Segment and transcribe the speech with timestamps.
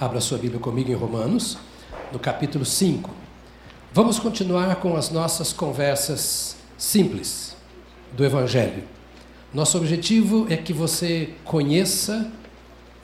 [0.00, 1.56] Abra sua Bíblia comigo em Romanos,
[2.12, 3.08] no capítulo 5.
[3.92, 7.56] Vamos continuar com as nossas conversas simples
[8.12, 8.82] do Evangelho.
[9.52, 12.28] Nosso objetivo é que você conheça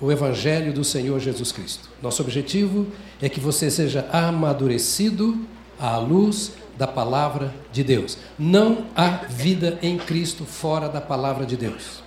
[0.00, 1.88] o Evangelho do Senhor Jesus Cristo.
[2.02, 2.88] Nosso objetivo
[3.22, 5.46] é que você seja amadurecido
[5.78, 8.18] à luz da palavra de Deus.
[8.36, 12.02] Não há vida em Cristo fora da palavra de Deus.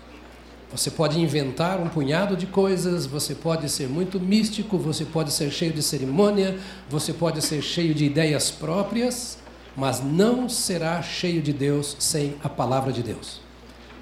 [0.76, 5.52] Você pode inventar um punhado de coisas, você pode ser muito místico, você pode ser
[5.52, 6.58] cheio de cerimônia,
[6.90, 9.38] você pode ser cheio de ideias próprias,
[9.78, 13.40] mas não será cheio de Deus sem a palavra de Deus.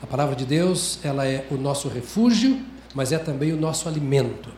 [0.01, 2.61] A palavra de Deus, ela é o nosso refúgio,
[2.95, 4.49] mas é também o nosso alimento.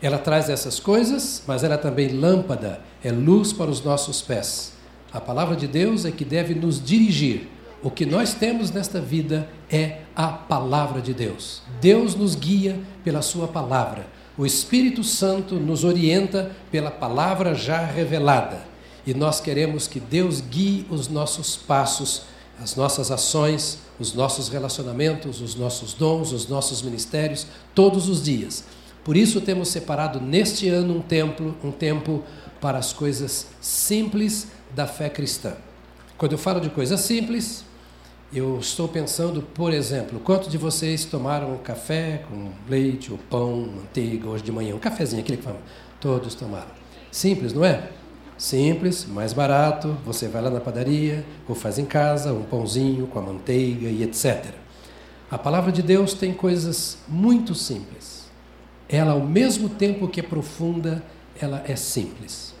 [0.00, 4.72] Ela traz essas coisas, mas ela é também lâmpada, é luz para os nossos pés.
[5.12, 7.46] A palavra de Deus é que deve nos dirigir
[7.82, 11.62] o que nós temos nesta vida é a palavra de Deus.
[11.80, 14.06] Deus nos guia pela Sua palavra.
[14.36, 18.60] O Espírito Santo nos orienta pela palavra já revelada.
[19.06, 22.22] E nós queremos que Deus guie os nossos passos,
[22.60, 28.64] as nossas ações, os nossos relacionamentos, os nossos dons, os nossos ministérios, todos os dias.
[29.04, 32.24] Por isso temos separado neste ano um templo, um tempo
[32.60, 35.54] para as coisas simples da fé cristã.
[36.18, 37.62] Quando eu falo de coisas simples,
[38.32, 44.26] eu estou pensando, por exemplo, quantos de vocês tomaram café com leite ou pão, manteiga
[44.26, 44.74] hoje de manhã?
[44.74, 45.60] Um cafezinho, aquele que fala.
[46.00, 46.70] Todos tomaram.
[47.12, 47.90] Simples, não é?
[48.38, 49.94] Simples, mais barato.
[50.06, 54.02] Você vai lá na padaria ou faz em casa um pãozinho com a manteiga e
[54.02, 54.54] etc.
[55.30, 58.24] A palavra de Deus tem coisas muito simples.
[58.88, 61.02] Ela, ao mesmo tempo que é profunda,
[61.38, 62.54] ela é simples.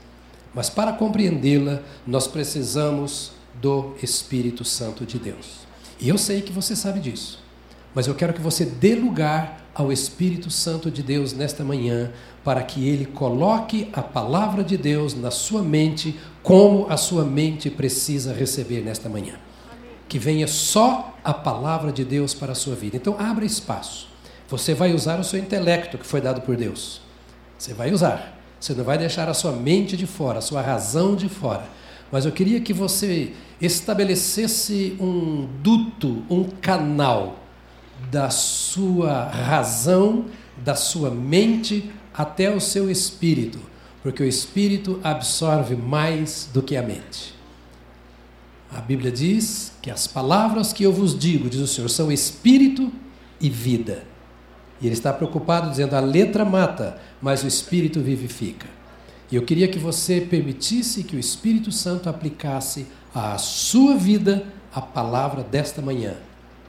[0.52, 5.66] Mas para compreendê-la, nós precisamos do Espírito Santo de Deus.
[6.00, 7.38] E eu sei que você sabe disso,
[7.94, 12.10] mas eu quero que você dê lugar ao Espírito Santo de Deus nesta manhã,
[12.42, 17.68] para que ele coloque a palavra de Deus na sua mente, como a sua mente
[17.68, 19.34] precisa receber nesta manhã.
[20.08, 22.96] Que venha só a palavra de Deus para a sua vida.
[22.96, 24.08] Então, abra espaço.
[24.48, 27.00] Você vai usar o seu intelecto que foi dado por Deus.
[27.58, 28.38] Você vai usar.
[28.58, 31.66] Você não vai deixar a sua mente de fora, a sua razão de fora.
[32.10, 37.40] Mas eu queria que você estabelecesse um duto, um canal
[38.10, 43.58] da sua razão, da sua mente até o seu espírito,
[44.02, 47.34] porque o espírito absorve mais do que a mente.
[48.70, 52.92] A Bíblia diz que as palavras que eu vos digo, diz o Senhor, são espírito
[53.40, 54.04] e vida.
[54.80, 58.75] E ele está preocupado dizendo: a letra mata, mas o espírito vivifica.
[59.30, 64.80] E eu queria que você permitisse que o Espírito Santo aplicasse à sua vida a
[64.80, 66.14] palavra desta manhã.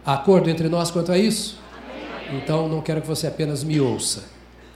[0.05, 1.59] Há acordo entre nós quanto a isso?
[2.33, 4.23] Então não quero que você apenas me ouça,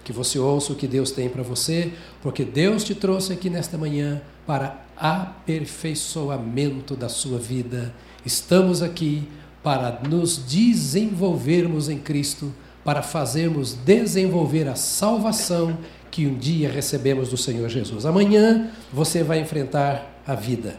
[0.03, 1.91] que você ouça o que Deus tem para você,
[2.21, 7.93] porque Deus te trouxe aqui nesta manhã para aperfeiçoamento da sua vida.
[8.25, 9.27] Estamos aqui
[9.63, 12.53] para nos desenvolvermos em Cristo,
[12.83, 15.77] para fazermos desenvolver a salvação
[16.11, 18.05] que um dia recebemos do Senhor Jesus.
[18.05, 20.75] Amanhã você vai enfrentar a vida.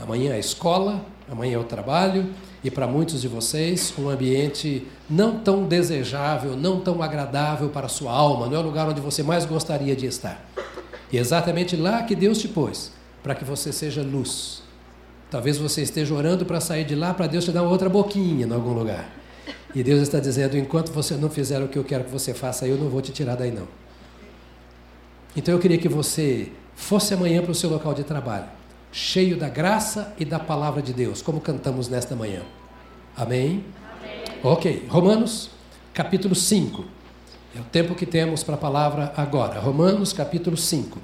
[0.00, 2.26] Amanhã é a escola, amanhã é o trabalho
[2.64, 7.88] e para muitos de vocês um ambiente não tão desejável, não tão agradável para a
[7.88, 10.42] sua alma, não é o lugar onde você mais gostaria de estar.
[11.12, 14.62] E é exatamente lá que Deus te pôs, para que você seja luz.
[15.30, 18.52] Talvez você esteja orando para sair de lá, para Deus te dar outra boquinha em
[18.52, 19.08] algum lugar.
[19.74, 22.66] E Deus está dizendo: enquanto você não fizer o que eu quero que você faça,
[22.66, 23.79] eu não vou te tirar daí não.
[25.36, 28.46] Então eu queria que você fosse amanhã para o seu local de trabalho,
[28.90, 32.42] cheio da graça e da palavra de Deus, como cantamos nesta manhã.
[33.16, 33.64] Amém?
[33.98, 34.24] Amém.
[34.42, 35.50] Ok, Romanos
[35.94, 36.84] capítulo 5.
[37.54, 39.60] É o tempo que temos para a palavra agora.
[39.60, 40.98] Romanos capítulo 5.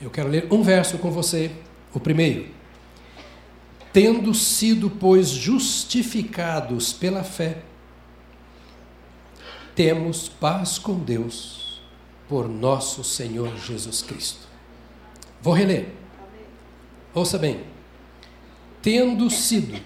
[0.00, 1.50] Eu quero ler um verso com você,
[1.94, 2.46] o primeiro.
[3.92, 7.58] Tendo sido, pois, justificados pela fé,
[9.74, 11.61] temos paz com Deus
[12.32, 14.48] por nosso Senhor Jesus Cristo.
[15.42, 15.92] Vou reler.
[17.12, 17.60] Ouça bem.
[18.80, 19.78] Tendo sido,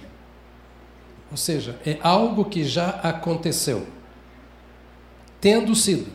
[1.29, 3.85] ou seja, é algo que já aconteceu.
[5.41, 6.07] Tendo sido,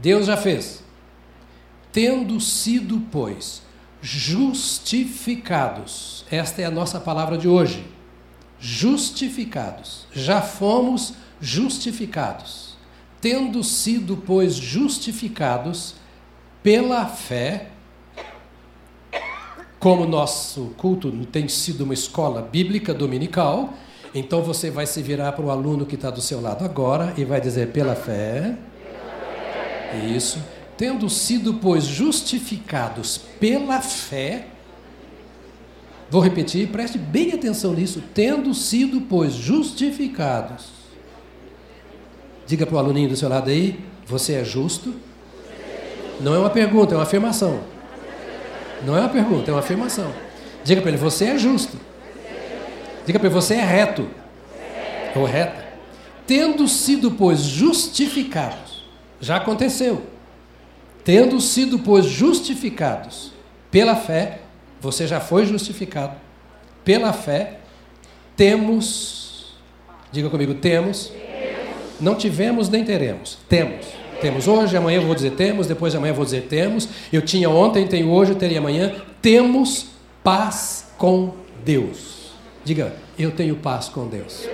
[0.00, 0.82] Deus já fez.
[1.92, 3.60] Tendo sido, pois,
[4.00, 7.86] justificados, esta é a nossa palavra de hoje.
[8.58, 12.59] Justificados, já fomos justificados
[13.20, 15.94] tendo sido, pois, justificados
[16.62, 17.68] pela fé,
[19.78, 23.74] como nosso culto tem sido uma escola bíblica dominical,
[24.14, 27.24] então você vai se virar para o aluno que está do seu lado agora e
[27.24, 28.56] vai dizer: pela fé,
[30.14, 30.38] Isso.
[30.76, 34.46] Tendo sido, pois, justificados pela fé.
[36.10, 38.02] Vou repetir, preste bem atenção nisso.
[38.14, 40.79] Tendo sido, pois, justificados.
[42.50, 44.92] Diga para o aluninho do seu lado aí: você é justo?
[46.20, 47.60] Não é uma pergunta, é uma afirmação.
[48.84, 50.12] Não é uma pergunta, é uma afirmação.
[50.64, 51.78] Diga para ele: você é justo.
[53.06, 54.08] Diga para ele: você é reto.
[55.14, 55.64] Ou reta.
[56.26, 58.84] Tendo sido, pois, justificados.
[59.20, 60.02] Já aconteceu.
[61.04, 63.30] Tendo sido, pois, justificados
[63.70, 64.40] pela fé,
[64.80, 66.16] você já foi justificado.
[66.84, 67.60] Pela fé,
[68.36, 69.54] temos.
[70.10, 71.12] Diga comigo: temos.
[72.00, 73.38] Não tivemos nem teremos.
[73.48, 73.86] Temos.
[74.20, 76.88] Temos hoje, amanhã eu vou dizer temos, depois de amanhã eu vou dizer temos.
[77.12, 78.92] Eu tinha ontem, tenho hoje, teria amanhã.
[79.22, 79.86] Temos
[80.22, 81.32] paz com
[81.64, 82.32] Deus.
[82.64, 84.46] Diga, eu tenho paz com Deus.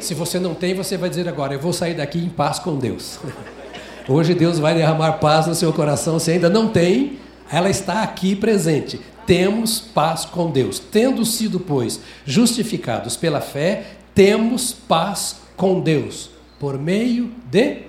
[0.00, 2.76] Se você não tem, você vai dizer agora, eu vou sair daqui em paz com
[2.76, 3.18] Deus.
[4.08, 6.18] Hoje Deus vai derramar paz no seu coração.
[6.18, 7.18] Se ainda não tem,
[7.50, 9.00] ela está aqui presente.
[9.26, 10.78] Temos paz com Deus.
[10.78, 13.84] Tendo sido, pois, justificados pela fé,
[14.14, 16.30] temos paz com Deus.
[16.58, 17.82] Por meio de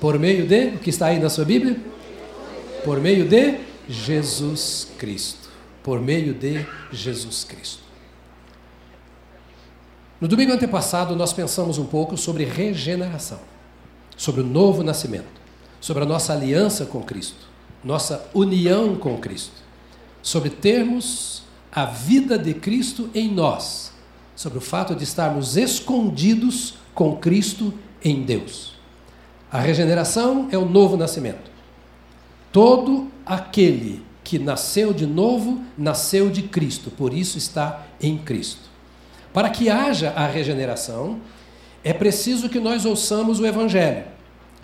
[0.00, 1.80] por meio de o que está aí na sua Bíblia?
[2.84, 3.58] Por meio de
[3.88, 5.48] Jesus Cristo.
[5.82, 7.86] Por meio de Jesus Cristo.
[10.20, 13.38] No domingo antepassado, nós pensamos um pouco sobre regeneração,
[14.16, 15.40] sobre o novo nascimento,
[15.80, 17.46] sobre a nossa aliança com Cristo,
[17.84, 19.62] nossa união com Cristo,
[20.22, 23.92] sobre termos a vida de Cristo em nós,
[24.36, 27.74] sobre o fato de estarmos escondidos com Cristo
[28.04, 28.76] em Deus.
[29.50, 31.50] A regeneração é o novo nascimento.
[32.52, 38.68] Todo aquele que nasceu de novo, nasceu de Cristo, por isso está em Cristo.
[39.32, 41.20] Para que haja a regeneração,
[41.84, 44.04] é preciso que nós ouçamos o Evangelho.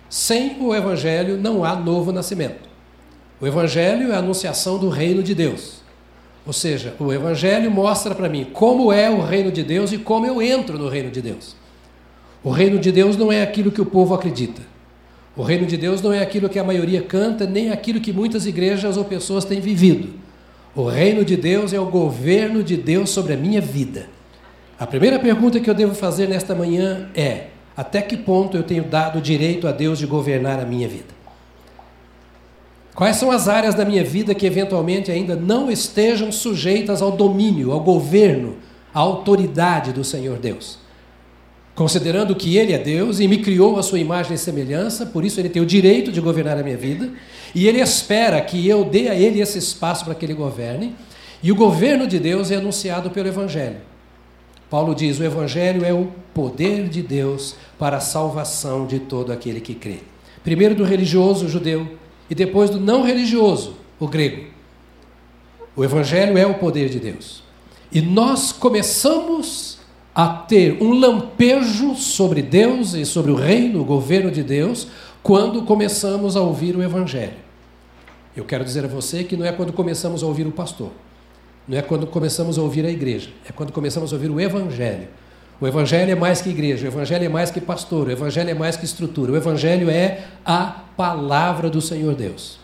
[0.09, 2.69] Sem o Evangelho não há novo nascimento.
[3.41, 5.82] O Evangelho é a anunciação do reino de Deus.
[6.47, 10.27] Ou seja, o Evangelho mostra para mim como é o reino de Deus e como
[10.27, 11.55] eu entro no reino de Deus.
[12.43, 14.63] O reino de Deus não é aquilo que o povo acredita.
[15.37, 18.45] O reino de Deus não é aquilo que a maioria canta, nem aquilo que muitas
[18.45, 20.11] igrejas ou pessoas têm vivido.
[20.75, 24.09] O reino de Deus é o governo de Deus sobre a minha vida.
[24.79, 27.47] A primeira pergunta que eu devo fazer nesta manhã é:
[27.77, 31.22] até que ponto eu tenho dado direito a Deus de governar a minha vida?
[32.95, 37.73] Quais são as áreas da minha vida que eventualmente ainda não estejam sujeitas ao domínio,
[37.73, 38.57] ao governo,
[38.93, 40.83] à autoridade do Senhor Deus?
[41.75, 45.41] considerando que Ele é Deus e me criou a sua imagem e semelhança, por isso
[45.41, 47.11] Ele tem o direito de governar a minha vida,
[47.55, 50.95] e Ele espera que eu dê a Ele esse espaço para que Ele governe,
[51.43, 53.79] e o governo de Deus é anunciado pelo Evangelho.
[54.71, 59.61] Paulo diz: o Evangelho é o poder de Deus para a salvação de todo aquele
[59.61, 59.99] que crê.
[60.45, 61.99] Primeiro do religioso, judeu,
[62.33, 64.47] e depois do não religioso, o grego.
[65.77, 67.43] O Evangelho é o poder de Deus.
[67.93, 69.81] E nós começamos
[70.15, 74.89] a ter um lampejo sobre Deus e sobre o reino, o governo de Deus,
[75.23, 77.37] quando começamos a ouvir o Evangelho.
[78.35, 80.91] Eu quero dizer a você que não é quando começamos a ouvir o pastor,
[81.69, 85.09] não é quando começamos a ouvir a igreja, é quando começamos a ouvir o Evangelho.
[85.63, 88.55] O Evangelho é mais que igreja, o Evangelho é mais que pastor, o Evangelho é
[88.55, 90.65] mais que estrutura, o Evangelho é a
[90.97, 92.59] palavra do Senhor Deus.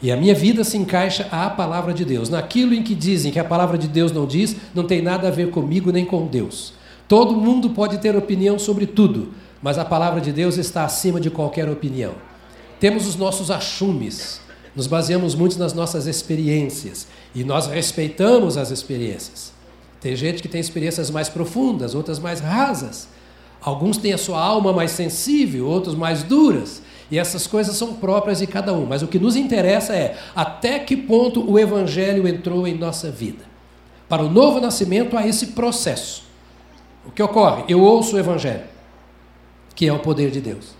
[0.00, 2.28] E a minha vida se encaixa à palavra de Deus.
[2.28, 5.30] Naquilo em que dizem que a palavra de Deus não diz, não tem nada a
[5.32, 6.74] ver comigo nem com Deus.
[7.08, 11.30] Todo mundo pode ter opinião sobre tudo, mas a palavra de Deus está acima de
[11.30, 12.12] qualquer opinião.
[12.78, 14.40] Temos os nossos achumes,
[14.76, 19.53] nos baseamos muito nas nossas experiências e nós respeitamos as experiências.
[20.04, 23.08] Tem gente que tem experiências mais profundas, outras mais rasas.
[23.58, 26.82] Alguns têm a sua alma mais sensível, outros mais duras.
[27.10, 28.84] E essas coisas são próprias de cada um.
[28.84, 33.46] Mas o que nos interessa é até que ponto o Evangelho entrou em nossa vida.
[34.06, 36.24] Para o novo nascimento há esse processo.
[37.06, 37.64] O que ocorre?
[37.66, 38.64] Eu ouço o Evangelho,
[39.74, 40.74] que é o poder de Deus.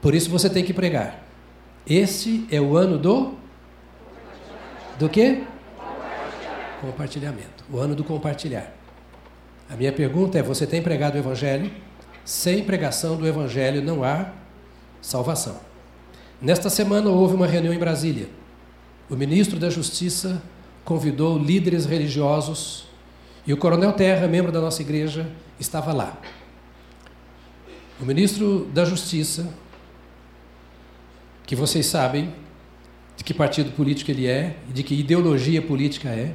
[0.00, 1.22] Por isso você tem que pregar.
[1.86, 3.34] Esse é o ano do.
[4.98, 5.42] Do quê?
[6.80, 7.64] Compartilhamento.
[7.70, 8.72] O ano do compartilhar.
[9.68, 11.70] A minha pergunta é: você tem pregado o Evangelho?
[12.24, 14.32] Sem pregação do Evangelho não há
[15.00, 15.60] salvação.
[16.40, 18.28] Nesta semana houve uma reunião em Brasília.
[19.08, 20.42] O ministro da Justiça
[20.84, 22.86] convidou líderes religiosos
[23.46, 26.20] e o Coronel Terra, membro da nossa igreja, estava lá.
[28.00, 29.48] O ministro da Justiça,
[31.46, 32.34] que vocês sabem
[33.16, 36.34] de que partido político ele é de que ideologia política é,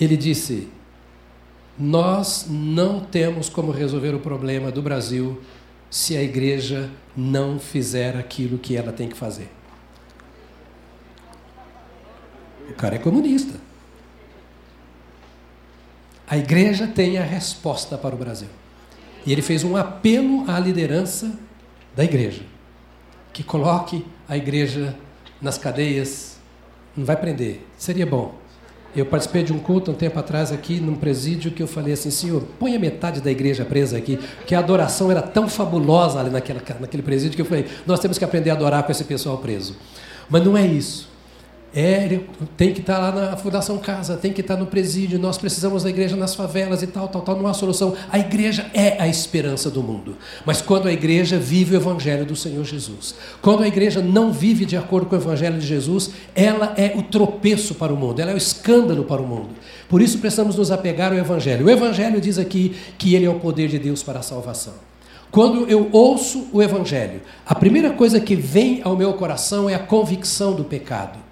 [0.00, 0.68] ele disse:
[1.78, 5.40] Nós não temos como resolver o problema do Brasil
[5.90, 9.50] se a igreja não fizer aquilo que ela tem que fazer.
[12.68, 13.58] O cara é comunista.
[16.26, 18.48] A igreja tem a resposta para o Brasil.
[19.26, 21.36] E ele fez um apelo à liderança
[21.94, 22.42] da igreja
[23.32, 24.96] que coloque a igreja
[25.40, 26.38] nas cadeias.
[26.96, 27.66] Não vai prender.
[27.76, 28.39] Seria bom.
[28.94, 32.10] Eu participei de um culto um tempo atrás aqui, num presídio, que eu falei assim,
[32.10, 36.30] senhor, põe a metade da igreja presa aqui, porque a adoração era tão fabulosa ali
[36.30, 39.38] naquela, naquele presídio que eu falei, nós temos que aprender a adorar com esse pessoal
[39.38, 39.76] preso.
[40.28, 41.09] Mas não é isso.
[41.72, 42.18] É,
[42.56, 45.90] tem que estar lá na Fundação Casa, tem que estar no presídio, nós precisamos da
[45.90, 47.94] igreja nas favelas e tal, tal, tal, não há solução.
[48.10, 50.16] A igreja é a esperança do mundo.
[50.44, 54.64] Mas quando a igreja vive o Evangelho do Senhor Jesus, quando a igreja não vive
[54.64, 58.32] de acordo com o Evangelho de Jesus, ela é o tropeço para o mundo, ela
[58.32, 59.50] é o escândalo para o mundo.
[59.88, 61.66] Por isso precisamos nos apegar ao Evangelho.
[61.66, 64.74] O Evangelho diz aqui que ele é o poder de Deus para a salvação.
[65.30, 69.78] Quando eu ouço o Evangelho, a primeira coisa que vem ao meu coração é a
[69.78, 71.29] convicção do pecado.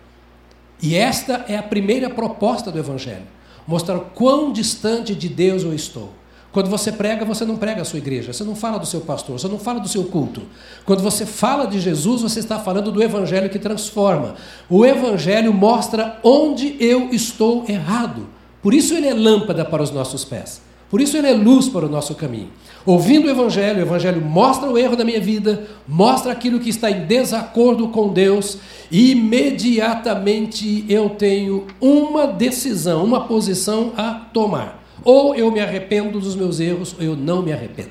[0.81, 3.27] E esta é a primeira proposta do Evangelho:
[3.67, 6.13] mostrar quão distante de Deus eu estou.
[6.51, 9.39] Quando você prega, você não prega a sua igreja, você não fala do seu pastor,
[9.39, 10.43] você não fala do seu culto.
[10.85, 14.35] Quando você fala de Jesus, você está falando do Evangelho que transforma.
[14.69, 18.27] O Evangelho mostra onde eu estou errado.
[18.63, 20.63] Por isso ele é lâmpada para os nossos pés.
[20.91, 22.49] Por isso ele é luz para o nosso caminho.
[22.87, 26.91] Ouvindo o Evangelho, o Evangelho mostra o erro da minha vida, mostra aquilo que está
[26.91, 28.59] em desacordo com Deus,
[28.91, 34.83] e imediatamente eu tenho uma decisão, uma posição a tomar.
[35.05, 37.91] Ou eu me arrependo dos meus erros, ou eu não me arrependo.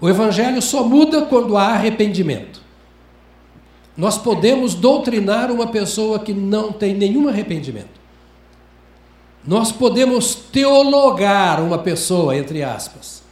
[0.00, 2.62] O Evangelho só muda quando há arrependimento.
[3.96, 8.03] Nós podemos doutrinar uma pessoa que não tem nenhum arrependimento.
[9.46, 13.22] Nós podemos teologar uma pessoa, entre aspas,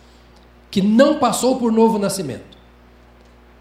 [0.70, 2.58] que não passou por novo nascimento.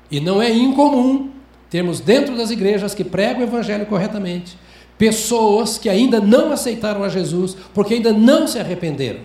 [0.09, 1.29] E não é incomum
[1.69, 4.57] termos dentro das igrejas que pregam o evangelho corretamente
[5.01, 9.21] pessoas que ainda não aceitaram a Jesus porque ainda não se arrependeram.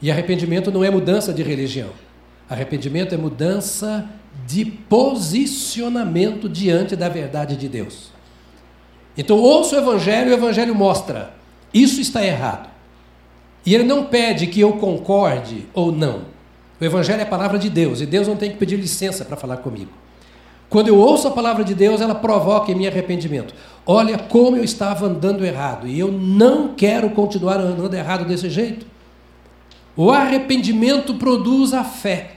[0.00, 1.90] E arrependimento não é mudança de religião.
[2.48, 4.08] Arrependimento é mudança
[4.46, 8.10] de posicionamento diante da verdade de Deus.
[9.14, 11.34] Então, ouça o Evangelho e o Evangelho mostra
[11.72, 12.68] isso está errado.
[13.64, 16.22] E ele não pede que eu concorde ou não.
[16.80, 19.36] O Evangelho é a palavra de Deus e Deus não tem que pedir licença para
[19.36, 19.90] falar comigo.
[20.70, 23.52] Quando eu ouço a palavra de Deus, ela provoca em mim arrependimento.
[23.84, 28.86] Olha como eu estava andando errado e eu não quero continuar andando errado desse jeito.
[29.96, 32.36] O arrependimento produz a fé.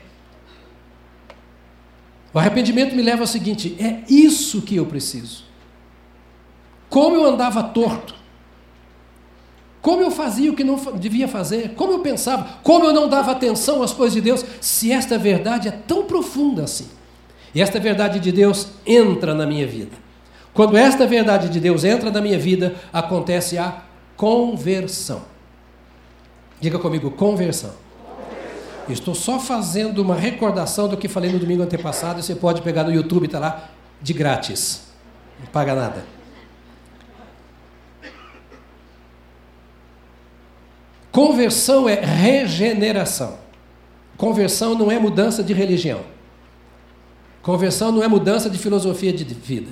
[2.34, 5.44] O arrependimento me leva ao seguinte: é isso que eu preciso.
[6.90, 8.16] Como eu andava torto,
[9.84, 11.74] como eu fazia o que não devia fazer?
[11.76, 12.58] Como eu pensava?
[12.64, 14.44] Como eu não dava atenção às coisas de Deus?
[14.62, 16.88] Se esta verdade é tão profunda assim.
[17.54, 19.92] E esta verdade de Deus entra na minha vida.
[20.54, 23.84] Quando esta verdade de Deus entra na minha vida, acontece a
[24.16, 25.24] conversão.
[26.62, 27.72] Diga comigo, conversão.
[28.88, 32.24] Estou só fazendo uma recordação do que falei no domingo antepassado.
[32.24, 33.70] Você pode pegar no YouTube, está lá,
[34.02, 34.84] de grátis.
[35.42, 36.23] Não paga nada.
[41.14, 43.38] Conversão é regeneração.
[44.18, 46.02] Conversão não é mudança de religião.
[47.44, 49.72] Conversão não é mudança de filosofia de vida.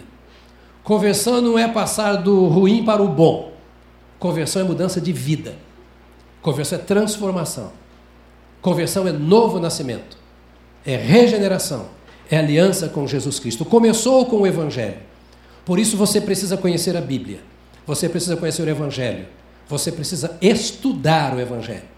[0.84, 3.54] Conversão não é passar do ruim para o bom.
[4.20, 5.56] Conversão é mudança de vida.
[6.44, 7.72] Conversão é transformação.
[8.62, 10.18] Conversão é novo nascimento.
[10.86, 11.88] É regeneração.
[12.30, 13.66] É aliança com Jesus Cristo.
[13.66, 15.00] Começou com o Evangelho.
[15.66, 17.40] Por isso você precisa conhecer a Bíblia.
[17.88, 19.41] Você precisa conhecer o Evangelho.
[19.72, 21.90] Você precisa estudar o Evangelho.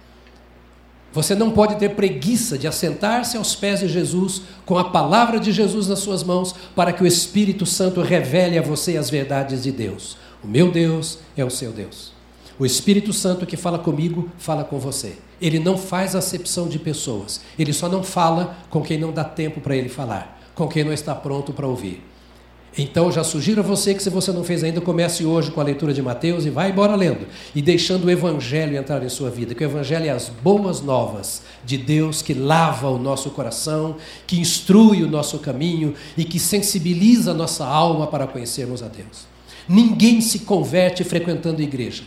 [1.11, 5.51] Você não pode ter preguiça de assentar-se aos pés de Jesus, com a palavra de
[5.51, 9.71] Jesus nas suas mãos, para que o Espírito Santo revele a você as verdades de
[9.71, 10.17] Deus.
[10.43, 12.11] O meu Deus é o seu Deus.
[12.59, 15.17] O Espírito Santo que fala comigo, fala com você.
[15.41, 17.41] Ele não faz acepção de pessoas.
[17.57, 20.93] Ele só não fala com quem não dá tempo para ele falar, com quem não
[20.93, 22.12] está pronto para ouvir.
[22.77, 25.63] Então já sugiro a você que se você não fez ainda, comece hoje com a
[25.63, 29.53] leitura de Mateus e vá embora lendo e deixando o evangelho entrar em sua vida,
[29.53, 34.39] que o evangelho é as boas novas de Deus que lava o nosso coração, que
[34.39, 39.27] instrui o nosso caminho e que sensibiliza a nossa alma para conhecermos a Deus.
[39.69, 42.03] Ninguém se converte frequentando igreja.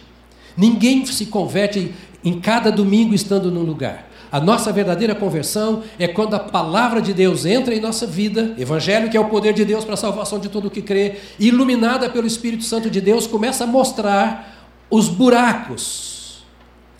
[0.57, 1.95] Ninguém se converte
[2.25, 4.11] em cada domingo estando num lugar.
[4.31, 9.09] A nossa verdadeira conversão é quando a palavra de Deus entra em nossa vida, evangelho
[9.09, 12.11] que é o poder de Deus para a salvação de todo o que crê, iluminada
[12.11, 16.45] pelo Espírito Santo de Deus, começa a mostrar os buracos,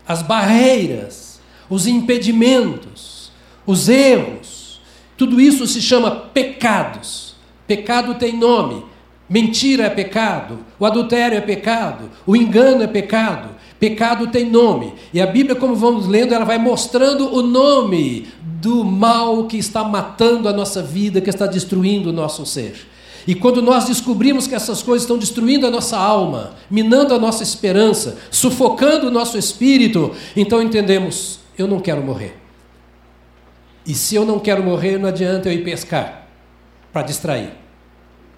[0.07, 3.33] as barreiras, os impedimentos,
[3.67, 4.81] os erros,
[5.17, 7.35] Tudo isso se chama pecados.
[7.67, 8.85] Pecado tem nome.
[9.29, 13.56] Mentira é pecado, o adultério é pecado, o engano é pecado.
[13.79, 14.95] Pecado tem nome.
[15.13, 19.85] E a Bíblia, como vamos lendo, ela vai mostrando o nome do mal que está
[19.85, 22.87] matando a nossa vida, que está destruindo o nosso ser.
[23.27, 27.43] E quando nós descobrimos que essas coisas estão destruindo a nossa alma, minando a nossa
[27.43, 32.37] esperança, sufocando o nosso espírito, então entendemos: eu não quero morrer.
[33.85, 36.29] E se eu não quero morrer, não adianta eu ir pescar
[36.93, 37.66] para distrair.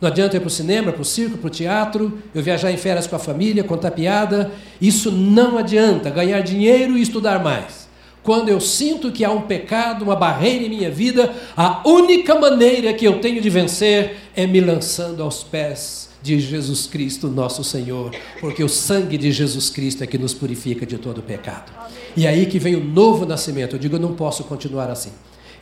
[0.00, 2.71] Não adianta eu ir para o cinema, para o circo, para o teatro, eu viajar
[2.71, 4.50] em férias com a família, contar piada.
[4.81, 6.09] Isso não adianta.
[6.09, 7.88] Ganhar dinheiro e estudar mais.
[8.23, 12.93] Quando eu sinto que há um pecado, uma barreira em minha vida, a única maneira
[12.93, 18.14] que eu tenho de vencer é me lançando aos pés de Jesus Cristo, nosso Senhor,
[18.40, 21.73] porque o sangue de Jesus Cristo é que nos purifica de todo pecado.
[22.17, 23.76] E aí que vem o novo nascimento.
[23.76, 25.12] Eu digo, eu não posso continuar assim.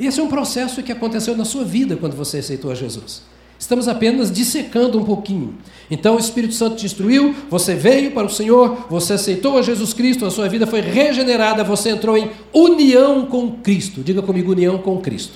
[0.00, 3.22] Esse é um processo que aconteceu na sua vida quando você aceitou a Jesus.
[3.58, 5.54] Estamos apenas dissecando um pouquinho.
[5.90, 9.92] Então o Espírito Santo te instruiu, você veio para o Senhor, você aceitou a Jesus
[9.92, 14.02] Cristo, a sua vida foi regenerada, você entrou em união com Cristo.
[14.02, 15.34] Diga comigo, união com Cristo.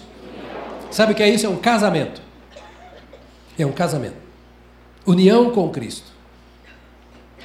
[0.91, 1.47] Sabe o que é isso?
[1.47, 2.21] É um casamento.
[3.59, 4.17] É um casamento.
[5.07, 6.11] União com Cristo.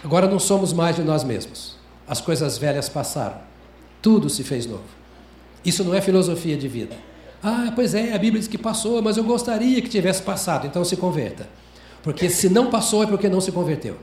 [0.03, 1.77] Agora não somos mais de nós mesmos.
[2.07, 3.37] As coisas velhas passaram.
[4.01, 4.83] Tudo se fez novo.
[5.63, 6.95] Isso não é filosofia de vida.
[7.43, 10.65] Ah, pois é, a Bíblia diz que passou, mas eu gostaria que tivesse passado.
[10.67, 11.47] Então se converta.
[12.01, 13.95] Porque se não passou é porque não se converteu.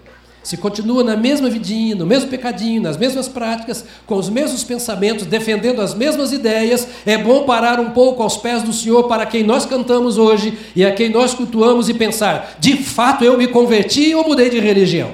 [0.43, 5.25] Se continua na mesma vidinha, no mesmo pecadinho, nas mesmas práticas, com os mesmos pensamentos,
[5.25, 9.45] defendendo as mesmas ideias, é bom parar um pouco aos pés do Senhor para quem
[9.45, 14.13] nós cantamos hoje e a quem nós cultuamos e pensar: de fato eu me converti
[14.17, 15.13] ou mudei de religião?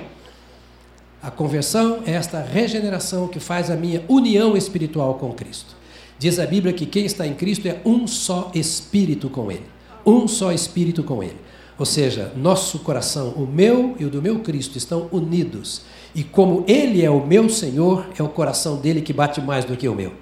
[1.22, 5.76] A conversão é esta regeneração que faz a minha união espiritual com Cristo.
[6.18, 9.66] Diz a Bíblia que quem está em Cristo é um só espírito com Ele.
[10.04, 11.36] Um só espírito com Ele.
[11.78, 15.82] Ou seja, nosso coração, o meu e o do meu Cristo, estão unidos.
[16.12, 19.76] E como Ele é o meu Senhor, é o coração dele que bate mais do
[19.76, 20.12] que o meu.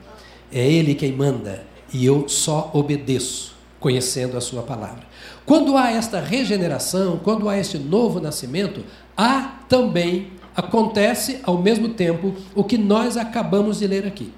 [0.52, 5.04] É Ele quem manda e eu só obedeço, conhecendo a Sua palavra.
[5.46, 8.84] Quando há esta regeneração, quando há este novo nascimento,
[9.16, 14.30] há também, acontece ao mesmo tempo, o que nós acabamos de ler aqui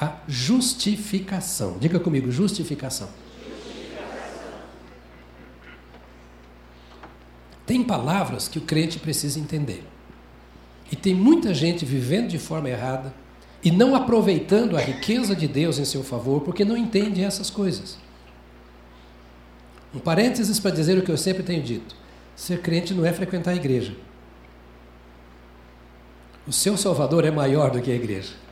[0.00, 1.76] a justificação.
[1.78, 3.08] Diga comigo, justificação.
[3.44, 4.60] justificação.
[7.66, 9.84] Tem palavras que o crente precisa entender.
[10.90, 13.12] E tem muita gente vivendo de forma errada
[13.62, 17.98] e não aproveitando a riqueza de Deus em seu favor porque não entende essas coisas.
[19.94, 21.96] Um parênteses para dizer o que eu sempre tenho dito:
[22.36, 23.94] ser crente não é frequentar a igreja.
[26.46, 28.47] O seu Salvador é maior do que a igreja.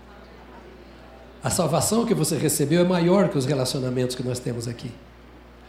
[1.42, 4.90] A salvação que você recebeu é maior que os relacionamentos que nós temos aqui.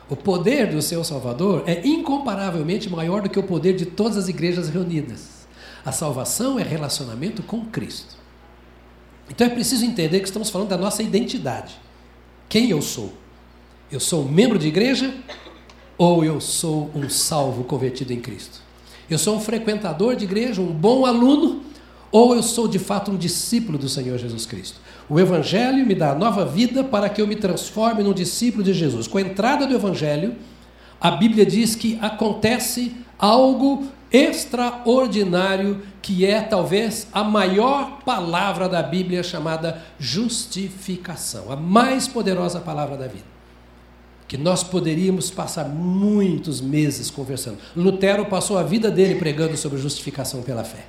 [0.10, 4.30] O poder do seu Salvador é incomparavelmente maior do que o poder de todas as
[4.30, 5.48] igrejas reunidas.
[5.86, 8.16] A salvação é relacionamento com Cristo.
[9.30, 11.76] Então é preciso entender que estamos falando da nossa identidade.
[12.48, 13.14] Quem eu sou?
[13.92, 15.14] Eu sou um membro de igreja
[15.98, 18.62] ou eu sou um salvo convertido em Cristo?
[19.10, 21.64] Eu sou um frequentador de igreja, um bom aluno,
[22.12, 24.80] ou eu sou de fato um discípulo do Senhor Jesus Cristo?
[25.10, 29.08] O Evangelho me dá nova vida para que eu me transforme num discípulo de Jesus.
[29.08, 30.36] Com a entrada do Evangelho,
[31.00, 39.24] a Bíblia diz que acontece algo extraordinário, que é talvez a maior palavra da Bíblia
[39.24, 43.26] chamada justificação, a mais poderosa palavra da vida.
[44.28, 47.60] Que nós poderíamos passar muitos meses conversando.
[47.74, 50.86] Lutero passou a vida dele pregando sobre justificação pela fé.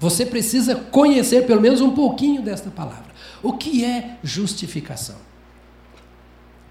[0.00, 3.14] Você precisa conhecer pelo menos um pouquinho desta palavra.
[3.42, 5.16] O que é justificação?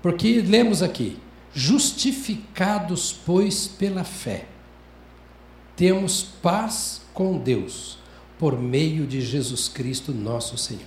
[0.02, 1.20] Porque lemos aqui:
[1.54, 4.48] justificados, pois, pela fé,
[5.76, 8.00] temos paz com Deus,
[8.40, 10.82] por meio de Jesus Cristo, nosso Senhor.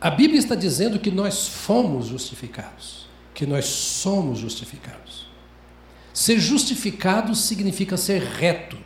[0.00, 5.27] A Bíblia está dizendo que nós fomos justificados, que nós somos justificados.
[6.18, 8.76] Ser justificado significa ser reto,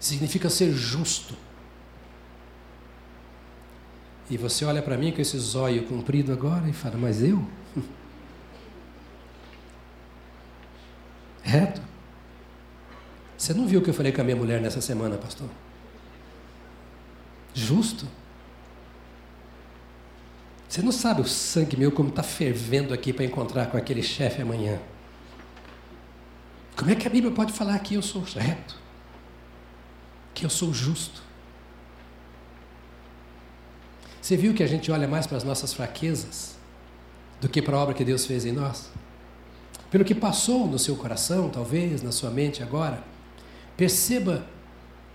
[0.00, 1.36] significa ser justo.
[4.30, 7.46] E você olha para mim com esse zóio comprido agora e fala, mas eu?
[11.44, 11.82] Reto?
[13.36, 15.50] Você não viu o que eu falei com a minha mulher nessa semana, pastor?
[17.52, 18.08] Justo?
[20.66, 24.40] Você não sabe o sangue meu como está fervendo aqui para encontrar com aquele chefe
[24.40, 24.80] amanhã.
[26.76, 28.76] Como é que a Bíblia pode falar que eu sou reto?
[30.34, 31.22] Que eu sou justo?
[34.20, 36.56] Você viu que a gente olha mais para as nossas fraquezas
[37.40, 38.90] do que para a obra que Deus fez em nós?
[39.90, 43.02] Pelo que passou no seu coração, talvez, na sua mente agora,
[43.76, 44.46] perceba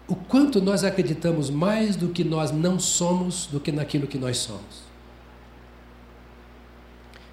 [0.08, 4.38] o quanto nós acreditamos mais do que nós não somos do que naquilo que nós
[4.38, 4.90] somos.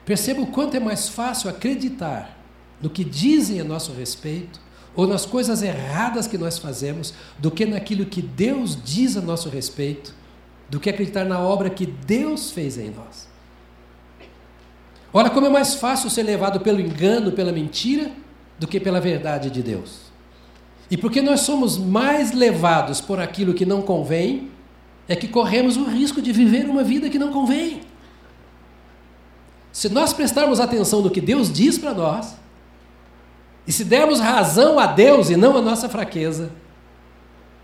[0.05, 2.38] Perceba o quanto é mais fácil acreditar
[2.81, 4.61] no que dizem a nosso respeito
[4.95, 9.49] ou nas coisas erradas que nós fazemos do que naquilo que Deus diz a nosso
[9.49, 10.14] respeito,
[10.69, 13.29] do que acreditar na obra que Deus fez em nós.
[15.12, 18.11] Olha como é mais fácil ser levado pelo engano, pela mentira,
[18.59, 20.09] do que pela verdade de Deus.
[20.91, 24.51] E porque nós somos mais levados por aquilo que não convém,
[25.07, 27.81] é que corremos o risco de viver uma vida que não convém.
[29.73, 32.35] Se nós prestarmos atenção no que Deus diz para nós,
[33.68, 36.50] e se dermos razão a Deus e não a nossa fraqueza,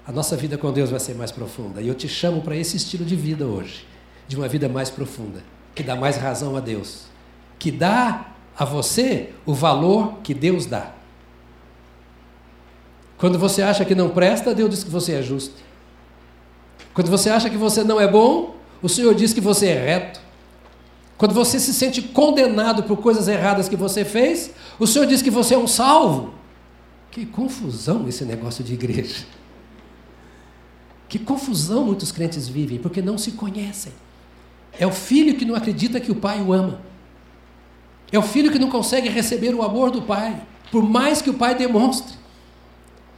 [0.07, 1.81] a nossa vida com Deus vai ser mais profunda.
[1.81, 3.87] E eu te chamo para esse estilo de vida hoje,
[4.29, 5.43] de uma vida mais profunda,
[5.75, 7.07] que dá mais razão a Deus,
[7.59, 10.93] que dá a você o valor que Deus dá.
[13.17, 15.55] Quando você acha que não presta, Deus diz que você é justo.
[16.93, 20.21] Quando você acha que você não é bom, o Senhor diz que você é reto.
[21.17, 25.31] Quando você se sente condenado por coisas erradas que você fez, o Senhor diz que
[25.31, 26.35] você é um salvo.
[27.11, 29.25] Que confusão esse negócio de igreja.
[31.09, 33.93] Que confusão muitos crentes vivem, porque não se conhecem.
[34.79, 36.81] É o filho que não acredita que o pai o ama.
[38.11, 41.35] É o filho que não consegue receber o amor do pai, por mais que o
[41.35, 42.17] pai demonstre.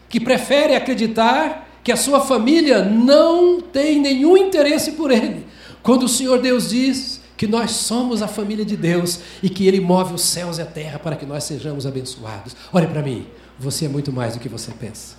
[0.08, 5.46] Que prefere acreditar que a sua família não tem nenhum interesse por ele.
[5.82, 9.80] Quando o Senhor Deus diz que nós somos a família de Deus e que Ele
[9.80, 12.56] move os céus e a terra para que nós sejamos abençoados.
[12.72, 13.26] Olhe para mim,
[13.58, 15.16] você é muito mais do que você pensa.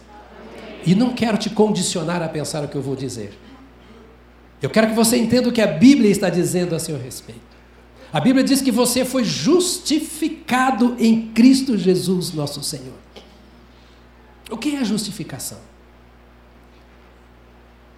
[0.85, 3.37] E não quero te condicionar a pensar o que eu vou dizer.
[4.61, 7.41] Eu quero que você entenda o que a Bíblia está dizendo a seu respeito.
[8.11, 12.95] A Bíblia diz que você foi justificado em Cristo Jesus, nosso Senhor.
[14.49, 15.59] O que é justificação?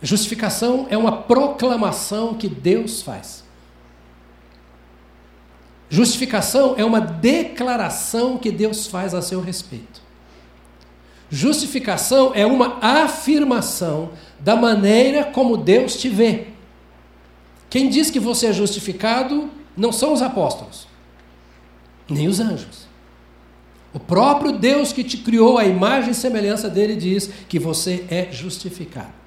[0.02, 3.44] Justificação é uma proclamação que Deus faz.
[5.90, 10.02] Justificação é uma declaração que Deus faz a seu respeito.
[11.32, 16.48] Justificação é uma afirmação da maneira como Deus te vê.
[17.70, 20.88] Quem diz que você é justificado não são os apóstolos,
[22.08, 22.88] nem os anjos.
[23.94, 28.32] O próprio Deus que te criou a imagem e semelhança dele diz que você é
[28.32, 29.19] justificado.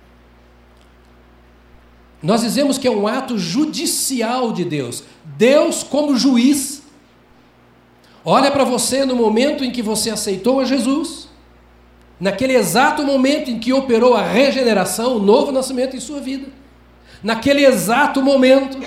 [2.22, 5.02] Nós dizemos que é um ato judicial de Deus.
[5.36, 6.82] Deus, como juiz,
[8.24, 11.28] olha para você no momento em que você aceitou a Jesus,
[12.20, 16.46] naquele exato momento em que operou a regeneração, o novo nascimento em sua vida,
[17.22, 18.78] naquele exato momento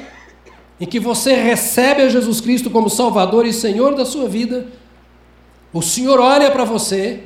[0.80, 4.68] em que você recebe a Jesus Cristo como Salvador e Senhor da sua vida,
[5.74, 7.24] o Senhor olha para você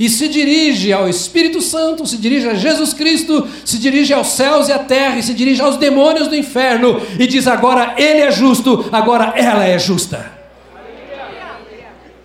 [0.00, 4.68] e se dirige ao Espírito Santo, se dirige a Jesus Cristo, se dirige aos céus
[4.68, 8.30] e à terra, e se dirige aos demônios do inferno, e diz: agora ele é
[8.32, 10.32] justo, agora ela é justa.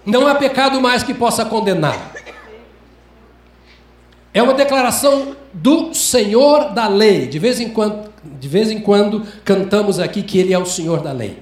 [0.06, 2.14] Não há pecado mais que possa condenar.
[4.34, 7.28] É uma declaração do Senhor da lei.
[7.28, 11.02] De vez em quando, de vez em quando cantamos aqui que ele é o Senhor
[11.02, 11.40] da lei.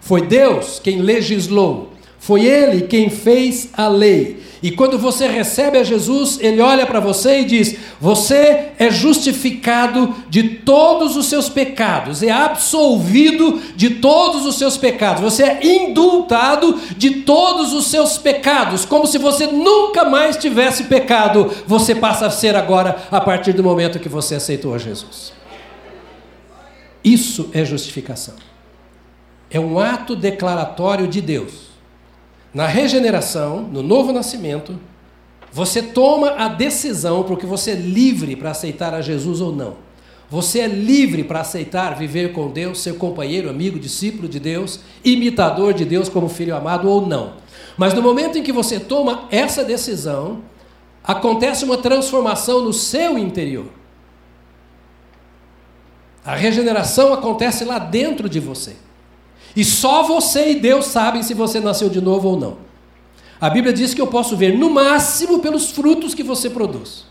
[0.00, 4.47] Foi Deus quem legislou, foi ele quem fez a lei.
[4.60, 10.14] E quando você recebe a Jesus, ele olha para você e diz: Você é justificado
[10.28, 16.80] de todos os seus pecados, é absolvido de todos os seus pecados, você é indultado
[16.96, 21.52] de todos os seus pecados, como se você nunca mais tivesse pecado.
[21.66, 25.32] Você passa a ser agora a partir do momento que você aceitou a Jesus.
[27.04, 28.34] Isso é justificação.
[29.50, 31.67] É um ato declaratório de Deus
[32.52, 34.78] na regeneração, no novo nascimento,
[35.52, 39.76] você toma a decisão porque você é livre para aceitar a Jesus ou não.
[40.30, 45.72] Você é livre para aceitar viver com Deus, ser companheiro, amigo, discípulo de Deus, imitador
[45.72, 47.34] de Deus como filho amado ou não.
[47.78, 50.42] Mas no momento em que você toma essa decisão,
[51.02, 53.66] acontece uma transformação no seu interior.
[56.24, 58.76] A regeneração acontece lá dentro de você.
[59.54, 62.56] E só você e Deus sabem se você nasceu de novo ou não.
[63.40, 67.06] A Bíblia diz que eu posso ver no máximo pelos frutos que você produz.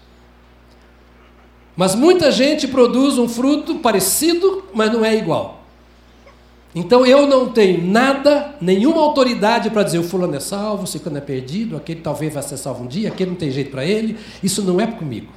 [1.75, 5.63] Mas muita gente produz um fruto parecido, mas não é igual.
[6.73, 11.17] Então eu não tenho nada, nenhuma autoridade para dizer o fulano é salvo, o ciclano
[11.17, 14.17] é perdido, aquele talvez vai ser salvo um dia, aquele não tem jeito para ele.
[14.43, 15.31] Isso não é comigo.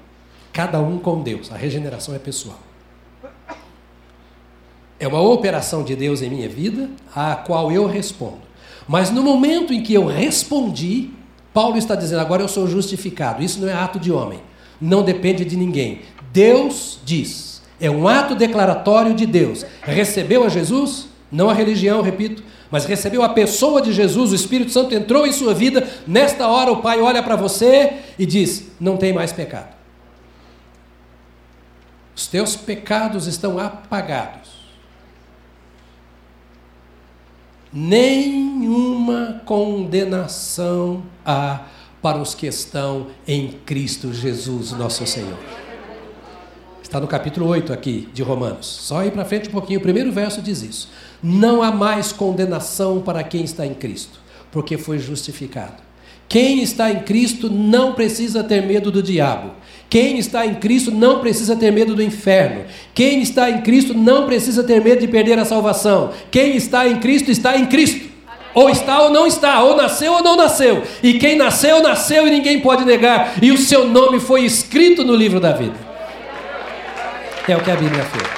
[0.52, 1.52] Cada um com Deus.
[1.52, 2.58] A regeneração é pessoal.
[5.00, 8.42] É uma operação de Deus em minha vida, a qual eu respondo.
[8.86, 11.08] Mas no momento em que eu respondi,
[11.54, 13.42] Paulo está dizendo: agora eu sou justificado.
[13.42, 14.40] Isso não é ato de homem,
[14.78, 16.02] não depende de ninguém.
[16.30, 17.62] Deus diz.
[17.80, 19.64] É um ato declaratório de Deus.
[19.80, 24.70] Recebeu a Jesus, não a religião, repito, mas recebeu a pessoa de Jesus, o Espírito
[24.70, 25.88] Santo entrou em sua vida.
[26.06, 29.74] Nesta hora, o Pai olha para você e diz: não tem mais pecado.
[32.14, 34.59] Os teus pecados estão apagados.
[37.72, 41.66] Nenhuma condenação há
[42.02, 45.38] para os que estão em Cristo Jesus, nosso Senhor.
[46.82, 48.66] Está no capítulo 8 aqui de Romanos.
[48.66, 50.90] Só ir para frente um pouquinho, o primeiro verso diz isso.
[51.22, 54.18] Não há mais condenação para quem está em Cristo,
[54.50, 55.80] porque foi justificado.
[56.28, 59.52] Quem está em Cristo não precisa ter medo do diabo.
[59.90, 62.64] Quem está em Cristo não precisa ter medo do inferno.
[62.94, 66.12] Quem está em Cristo não precisa ter medo de perder a salvação.
[66.30, 68.08] Quem está em Cristo está em Cristo.
[68.54, 70.84] Ou está ou não está, ou nasceu ou não nasceu.
[71.02, 73.34] E quem nasceu, nasceu e ninguém pode negar.
[73.42, 75.74] E o seu nome foi escrito no livro da vida.
[77.48, 78.28] É o que a Bíblia fez.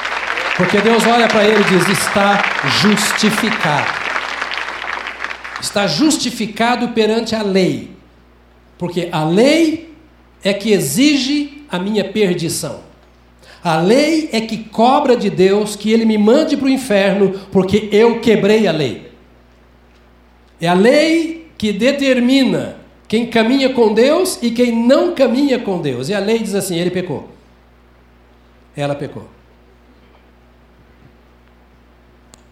[0.57, 2.43] Porque Deus olha para ele e diz: está
[2.81, 4.03] justificado.
[5.61, 7.91] Está justificado perante a lei.
[8.79, 9.92] Porque a lei
[10.43, 12.81] é que exige a minha perdição.
[13.63, 17.89] A lei é que cobra de Deus que ele me mande para o inferno porque
[17.93, 19.13] eu quebrei a lei.
[20.61, 22.77] É a lei que determina
[23.07, 26.09] quem caminha com Deus e quem não caminha com Deus.
[26.09, 27.29] E a lei diz assim: ele pecou.
[28.77, 29.29] Ela pecou.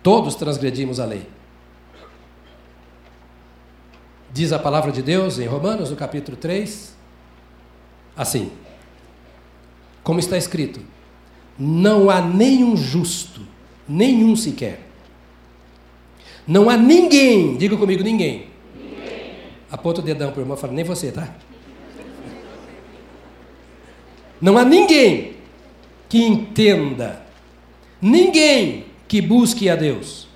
[0.03, 1.27] Todos transgredimos a lei.
[4.33, 6.95] Diz a palavra de Deus em Romanos, no capítulo 3,
[8.21, 8.51] assim:
[10.05, 10.81] como está escrito,
[11.59, 13.41] não há nenhum justo,
[13.89, 14.81] nenhum sequer.
[16.47, 18.49] Não há ninguém, diga comigo, ninguém.
[18.75, 19.33] ninguém.
[19.71, 21.35] Aponta o dedão para o irmão e fala, nem você, tá?
[24.41, 25.35] Não há ninguém
[26.09, 27.25] que entenda,
[28.03, 30.29] ninguém que busque a Deus.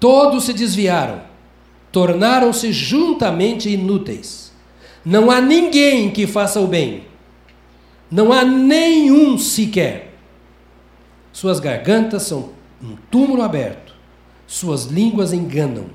[0.00, 1.22] Todos se desviaram,
[1.92, 4.53] tornaram-se juntamente inúteis
[5.04, 7.04] não há ninguém que faça o bem.
[8.10, 10.14] Não há nenhum sequer.
[11.32, 12.50] Suas gargantas são
[12.82, 13.94] um túmulo aberto.
[14.46, 15.86] Suas línguas enganam.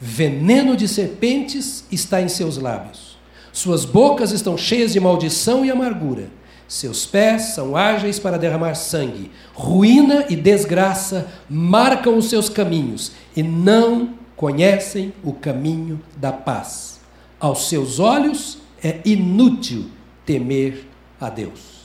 [0.00, 3.18] Veneno de serpentes está em seus lábios.
[3.52, 6.30] Suas bocas estão cheias de maldição e amargura.
[6.66, 9.30] Seus pés são ágeis para derramar sangue.
[9.54, 16.97] Ruína e desgraça marcam os seus caminhos e não conhecem o caminho da paz.
[17.40, 19.90] Aos seus olhos é inútil
[20.24, 20.86] temer
[21.20, 21.78] a Deus.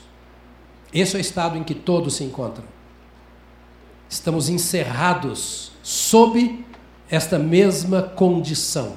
[0.94, 2.66] Esse é o estado em que todos se encontram.
[4.10, 6.64] Estamos encerrados sob
[7.10, 8.96] esta mesma condição.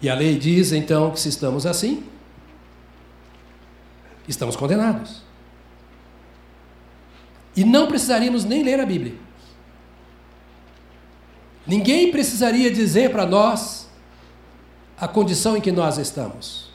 [0.00, 2.04] E a lei diz então que se estamos assim,
[4.28, 5.22] estamos condenados.
[7.56, 9.14] E não precisaríamos nem ler a Bíblia.
[11.66, 13.85] Ninguém precisaria dizer para nós
[14.98, 16.70] a condição em que nós estamos.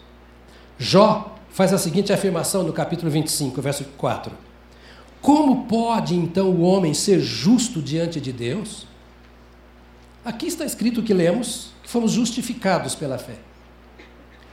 [0.77, 4.31] Jó faz a seguinte afirmação no capítulo 25, verso 4.
[5.21, 8.87] Como pode então o homem ser justo diante de Deus?
[10.23, 13.35] Aqui está escrito que lemos que fomos justificados pela fé.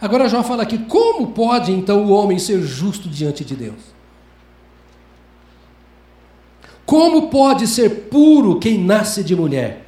[0.00, 3.98] Agora Jó fala aqui: como pode então o homem ser justo diante de Deus?
[6.87, 9.87] Como pode ser puro quem nasce de mulher?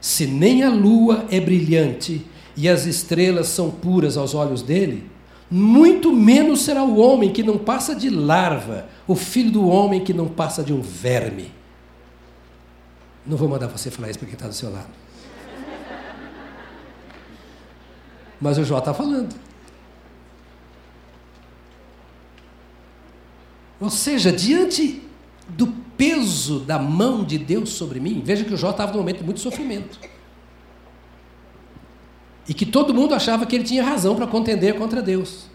[0.00, 2.24] Se nem a lua é brilhante
[2.56, 5.10] e as estrelas são puras aos olhos dele,
[5.50, 10.12] muito menos será o homem que não passa de larva, o filho do homem que
[10.12, 11.52] não passa de um verme.
[13.24, 14.90] Não vou mandar você falar isso porque está do seu lado.
[18.40, 19.34] Mas o Jó está falando.
[23.80, 25.02] Ou seja, diante
[25.48, 25.66] do
[25.96, 29.24] peso da mão de Deus sobre mim, veja que o Jó estava num momento de
[29.24, 29.98] muito sofrimento.
[32.48, 35.46] E que todo mundo achava que ele tinha razão para contender contra Deus.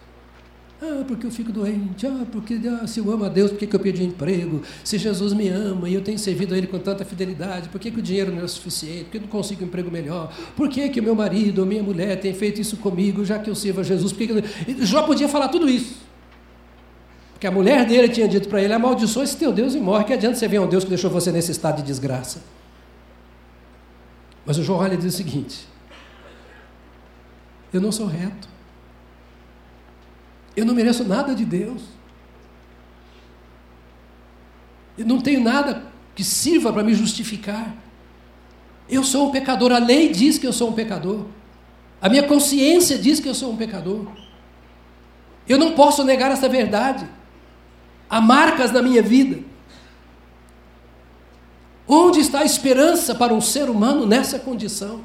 [0.84, 2.04] Ah, porque eu fico doente.
[2.06, 4.62] Ah, porque ah, se eu amo a Deus, por que, que eu perdi emprego?
[4.82, 7.88] Se Jesus me ama e eu tenho servido a Ele com tanta fidelidade, por que,
[7.88, 9.04] que o dinheiro não é suficiente?
[9.04, 10.34] Por que eu não consigo um emprego melhor?
[10.56, 13.48] Por que, que o meu marido ou minha mulher tem feito isso comigo, já que
[13.48, 14.12] eu sirvo a Jesus?
[14.12, 14.84] Por que que...
[14.84, 16.00] Jó podia falar tudo isso.
[17.42, 20.02] Porque a mulher dele tinha dito para ele: amaldiçoa esse teu Deus e morre.
[20.04, 22.42] Que adianta você ver um Deus que deixou você nesse estado de desgraça?
[24.44, 25.66] Mas o Jó olha e diz o seguinte:
[27.72, 28.48] eu não sou reto.
[30.54, 31.82] Eu não mereço nada de Deus.
[34.98, 37.74] Eu não tenho nada que sirva para me justificar.
[38.88, 41.26] Eu sou um pecador, a lei diz que eu sou um pecador.
[42.00, 44.06] A minha consciência diz que eu sou um pecador.
[45.48, 47.08] Eu não posso negar essa verdade.
[48.10, 49.42] Há marcas na minha vida.
[51.88, 55.02] Onde está a esperança para um ser humano nessa condição?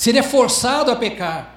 [0.00, 1.56] Se ele é forçado a pecar,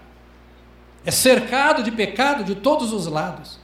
[1.06, 3.58] é cercado de pecado de todos os lados,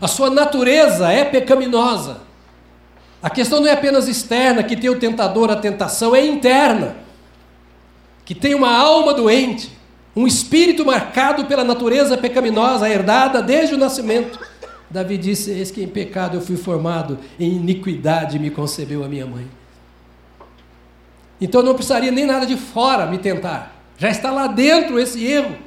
[0.00, 2.22] a sua natureza é pecaminosa.
[3.22, 6.96] A questão não é apenas externa, que tem o tentador, a tentação, é interna,
[8.24, 9.70] que tem uma alma doente,
[10.16, 14.40] um espírito marcado pela natureza pecaminosa, herdada desde o nascimento.
[14.88, 19.26] Davi disse: Eis que em pecado eu fui formado, em iniquidade me concebeu a minha
[19.26, 19.46] mãe.
[21.38, 25.58] Então não precisaria nem nada de fora me tentar, já está lá dentro esse erro.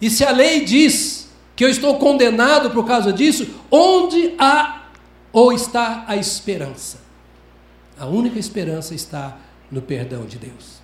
[0.00, 4.88] E se a lei diz que eu estou condenado por causa disso, onde há
[5.32, 6.98] ou está a esperança?
[7.96, 9.38] A única esperança está
[9.70, 10.82] no perdão de Deus.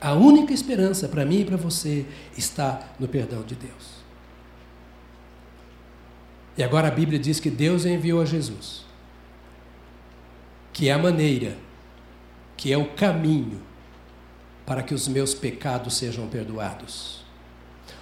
[0.00, 2.06] A única esperança para mim e para você
[2.38, 4.04] está no perdão de Deus.
[6.56, 8.84] E agora a Bíblia diz que Deus enviou a Jesus,
[10.72, 11.58] que é a maneira,
[12.56, 13.73] que é o caminho
[14.66, 17.22] para que os meus pecados sejam perdoados.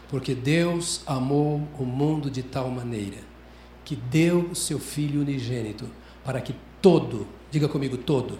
[0.09, 3.19] Porque Deus amou o mundo de tal maneira
[3.85, 5.87] que deu o seu Filho unigênito
[6.25, 8.39] para que todo, diga comigo, todo,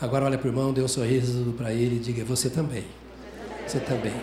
[0.00, 2.84] Agora olha para o irmão, dê um sorriso para ele e diga: Você também.
[3.66, 4.14] Você também.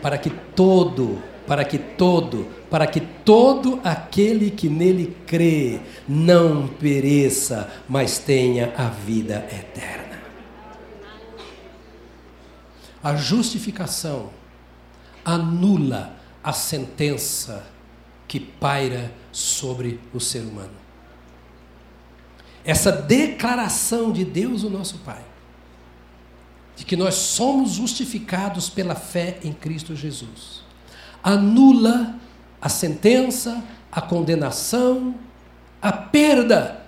[0.00, 7.68] Para que todo, para que todo, para que todo aquele que nele crê não pereça,
[7.88, 10.05] mas tenha a vida eterna.
[13.02, 14.30] A justificação
[15.24, 17.66] anula a sentença
[18.28, 20.74] que paira sobre o ser humano.
[22.64, 25.24] Essa declaração de Deus, o nosso Pai,
[26.76, 30.62] de que nós somos justificados pela fé em Cristo Jesus,
[31.22, 32.16] anula
[32.60, 35.14] a sentença, a condenação,
[35.80, 36.85] a perda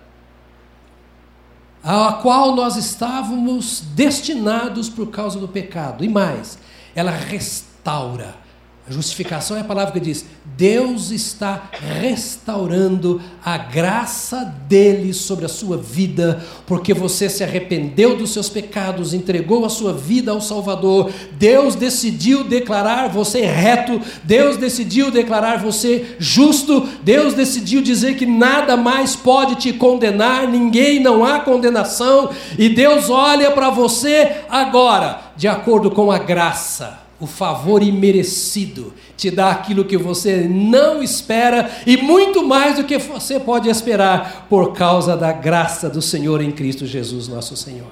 [1.82, 6.04] a qual nós estávamos destinados por causa do pecado.
[6.04, 6.58] E mais,
[6.94, 8.47] ela restaura
[8.90, 10.24] justificação é a palavra que diz:
[10.56, 11.70] Deus está
[12.00, 19.14] restaurando a graça dele sobre a sua vida, porque você se arrependeu dos seus pecados,
[19.14, 21.12] entregou a sua vida ao Salvador.
[21.32, 28.76] Deus decidiu declarar você reto, Deus decidiu declarar você justo, Deus decidiu dizer que nada
[28.76, 35.46] mais pode te condenar, ninguém, não há condenação, e Deus olha para você agora, de
[35.46, 41.96] acordo com a graça o favor imerecido, te dá aquilo que você não espera e
[41.96, 46.86] muito mais do que você pode esperar por causa da graça do Senhor em Cristo
[46.86, 47.88] Jesus, nosso Senhor.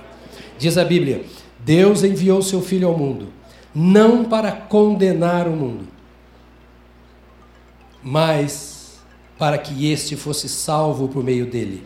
[0.58, 1.24] Diz a Bíblia:
[1.58, 3.28] Deus enviou seu Filho ao mundo,
[3.74, 5.88] não para condenar o mundo,
[8.02, 9.00] mas
[9.36, 11.84] para que este fosse salvo por meio dele.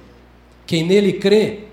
[0.67, 1.65] Quem nele crê,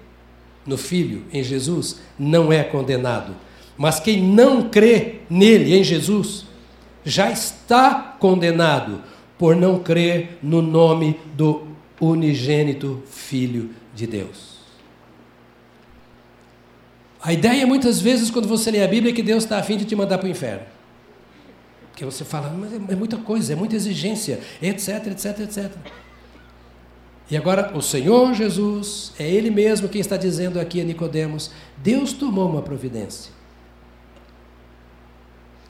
[0.66, 3.47] no Filho, em Jesus, não é condenado
[3.78, 6.46] mas quem não crê nele, em Jesus,
[7.06, 9.02] já está condenado
[9.38, 11.68] por não crer no nome do
[12.02, 14.58] unigênito Filho de Deus.
[17.22, 19.86] A ideia muitas vezes, quando você lê a Bíblia, é que Deus está afim de
[19.86, 20.66] te mandar para o inferno.
[21.92, 25.72] Porque você fala, mas é, é muita coisa, é muita exigência, etc, etc, etc.
[27.30, 32.14] E agora o Senhor Jesus, é Ele mesmo quem está dizendo aqui a Nicodemos, Deus
[32.14, 33.37] tomou uma providência.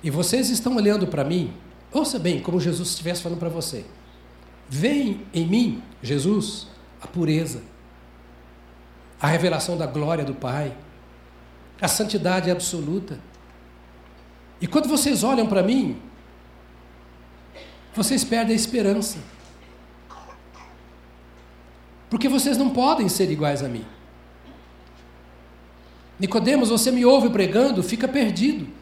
[0.04, 1.54] E vocês estão olhando para mim,
[1.92, 3.86] ouça bem, como Jesus estivesse falando para você.
[4.70, 6.68] Vem em mim, Jesus,
[7.02, 7.62] a pureza,
[9.20, 10.76] a revelação da glória do Pai,
[11.82, 13.20] a santidade absoluta.
[14.60, 16.00] E quando vocês olham para mim,
[17.96, 19.18] vocês perdem a esperança.
[22.10, 23.86] Porque vocês não podem ser iguais a mim.
[26.20, 28.77] Nicodemos, você me ouve pregando, fica perdido.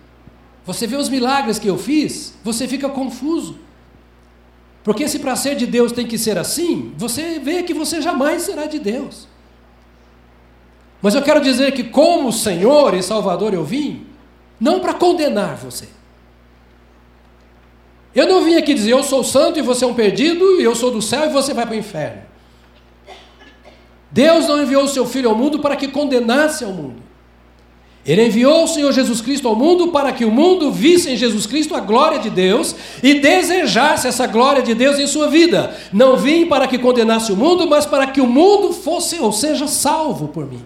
[0.65, 3.59] Você vê os milagres que eu fiz, você fica confuso.
[4.83, 8.43] Porque se para ser de Deus tem que ser assim, você vê que você jamais
[8.43, 9.27] será de Deus.
[11.01, 14.07] Mas eu quero dizer que, como Senhor e Salvador, eu vim,
[14.59, 15.87] não para condenar você.
[18.13, 20.73] Eu não vim aqui dizer eu sou santo e você é um perdido, e eu
[20.73, 22.23] sou do céu e você vai para o inferno.
[24.09, 27.04] Deus não enviou o seu Filho ao mundo para que condenasse ao mundo.
[28.05, 31.47] Ele enviou o Senhor Jesus Cristo ao mundo para que o mundo visse em Jesus
[31.47, 35.75] Cristo a glória de Deus e desejasse essa glória de Deus em sua vida.
[35.91, 39.67] Não vim para que condenasse o mundo, mas para que o mundo fosse, ou seja,
[39.67, 40.63] salvo por mim.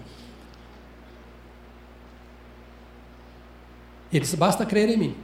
[4.12, 5.14] Ele disse: basta crer em mim.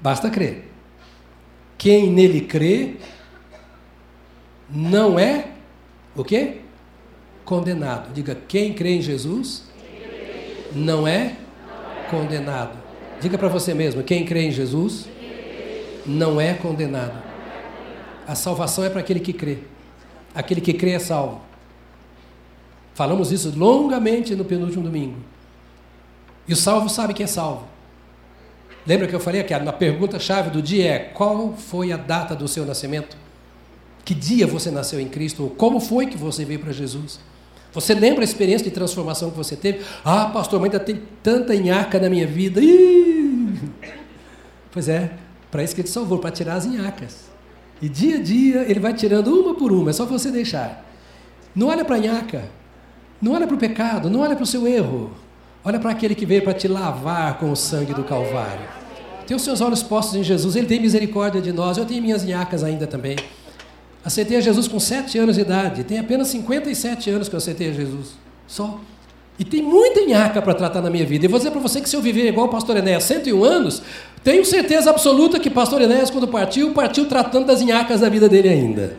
[0.00, 0.72] Basta crer.
[1.76, 2.96] Quem nele crê
[4.70, 5.48] não é
[6.14, 6.60] o quê?
[7.44, 8.14] Condenado.
[8.14, 9.66] Diga, quem crê em Jesus
[10.76, 11.36] não é
[12.10, 12.76] condenado.
[13.20, 15.08] Diga para você mesmo, quem crê em Jesus
[16.04, 17.22] não é condenado.
[18.26, 19.58] A salvação é para aquele que crê.
[20.34, 21.40] Aquele que crê é salvo.
[22.94, 25.16] Falamos isso longamente no penúltimo domingo.
[26.46, 27.66] E o salvo sabe que é salvo.
[28.86, 32.46] Lembra que eu falei que a pergunta-chave do dia é: qual foi a data do
[32.46, 33.16] seu nascimento?
[34.04, 35.44] Que dia você nasceu em Cristo?
[35.44, 37.18] Ou como foi que você veio para Jesus?
[37.76, 39.84] Você lembra a experiência de transformação que você teve?
[40.02, 42.58] Ah, pastor, mas ainda tem tanta nhaca na minha vida.
[42.58, 43.54] Ih!
[44.72, 45.10] Pois é,
[45.50, 47.26] para isso que ele salvou, para tirar as nhacas.
[47.82, 50.86] E dia a dia ele vai tirando uma por uma, é só você deixar.
[51.54, 52.44] Não olha para a nhaca,
[53.20, 55.12] não olha para o pecado, não olha para o seu erro.
[55.62, 58.66] Olha para aquele que veio para te lavar com o sangue do Calvário.
[59.26, 61.76] Tem os seus olhos postos em Jesus, Ele tem misericórdia de nós.
[61.76, 63.16] Eu tenho minhas nhacas ainda também.
[64.06, 65.82] Aceitei a Jesus com 7 anos de idade.
[65.82, 68.10] Tem apenas 57 anos que eu aceitei a Jesus.
[68.46, 68.78] Só.
[69.36, 71.24] E tem muita nhaca para tratar na minha vida.
[71.24, 73.82] E vou dizer para você que se eu viver igual o pastor Enéas, 101 anos,
[74.22, 78.28] tenho certeza absoluta que o pastor Enéas, quando partiu, partiu tratando das nhacas da vida
[78.28, 78.96] dele ainda.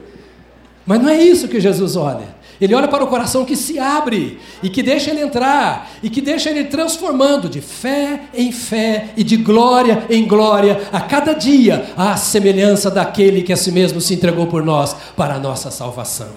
[0.86, 2.36] Mas não é isso que Jesus olha.
[2.60, 6.22] Ele olha para o coração que se abre e que deixa ele entrar e que
[6.22, 11.91] deixa ele transformando de fé em fé e de glória em glória a cada dia,
[11.95, 16.30] à semelhança daquele que a si mesmo se entregou por nós para a nossa salvação.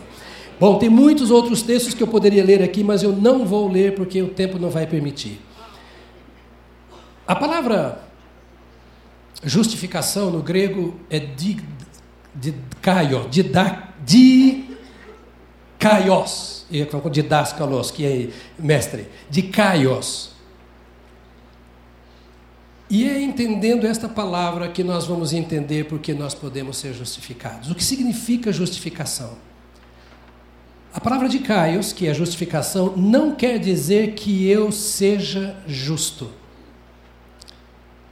[0.59, 3.95] Bom, tem muitos outros textos que eu poderia ler aqui, mas eu não vou ler
[3.95, 5.41] porque o tempo não vai permitir.
[7.27, 8.03] A palavra
[9.43, 11.57] justificação no grego é di,
[12.35, 14.70] di, kaio, di,
[15.81, 16.66] Kaios,
[17.11, 18.28] didáscalos, que é
[18.62, 20.31] mestre, de Kaios.
[22.91, 27.70] E é entendendo esta palavra que nós vamos entender porque nós podemos ser justificados.
[27.70, 29.39] O que significa justificação?
[30.93, 36.31] A palavra de Kaios, que é justificação, não quer dizer que eu seja justo.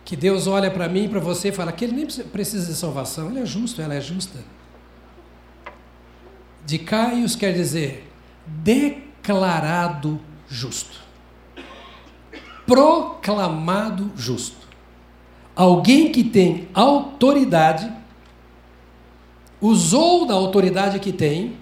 [0.07, 2.79] Que Deus olha para mim e para você e fala que ele nem precisa de
[2.79, 4.39] salvação, ele é justo, ela é justa.
[6.69, 8.07] De Caios quer dizer
[8.47, 11.01] declarado justo,
[12.67, 14.69] proclamado justo.
[15.57, 17.91] Alguém que tem autoridade,
[19.63, 21.57] usou da autoridade que tem,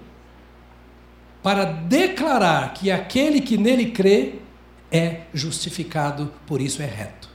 [1.40, 4.40] para declarar que aquele que nele crê
[4.90, 7.30] é justificado, por isso é reto.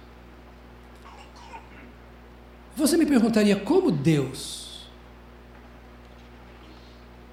[2.76, 4.61] Você me perguntaria como Deus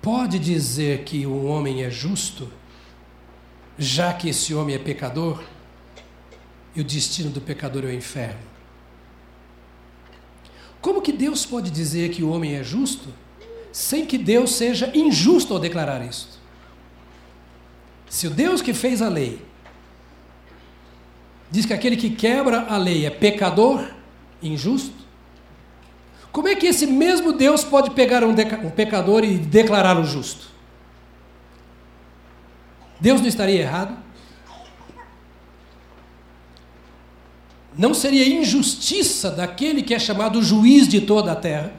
[0.03, 2.51] pode dizer que um homem é justo,
[3.79, 5.43] já que esse homem é pecador
[6.75, 8.49] e o destino do pecador é o inferno?
[10.81, 13.13] Como que Deus pode dizer que o homem é justo
[13.73, 16.39] sem que Deus seja injusto ao declarar isto?
[18.09, 19.45] Se o Deus que fez a lei
[21.51, 23.91] diz que aquele que quebra a lei é pecador,
[24.43, 25.08] injusto,
[26.33, 30.49] como é que esse mesmo Deus pode pegar um, um pecador e declará-lo justo?
[33.01, 33.97] Deus não estaria errado?
[37.77, 41.73] Não seria injustiça daquele que é chamado juiz de toda a terra?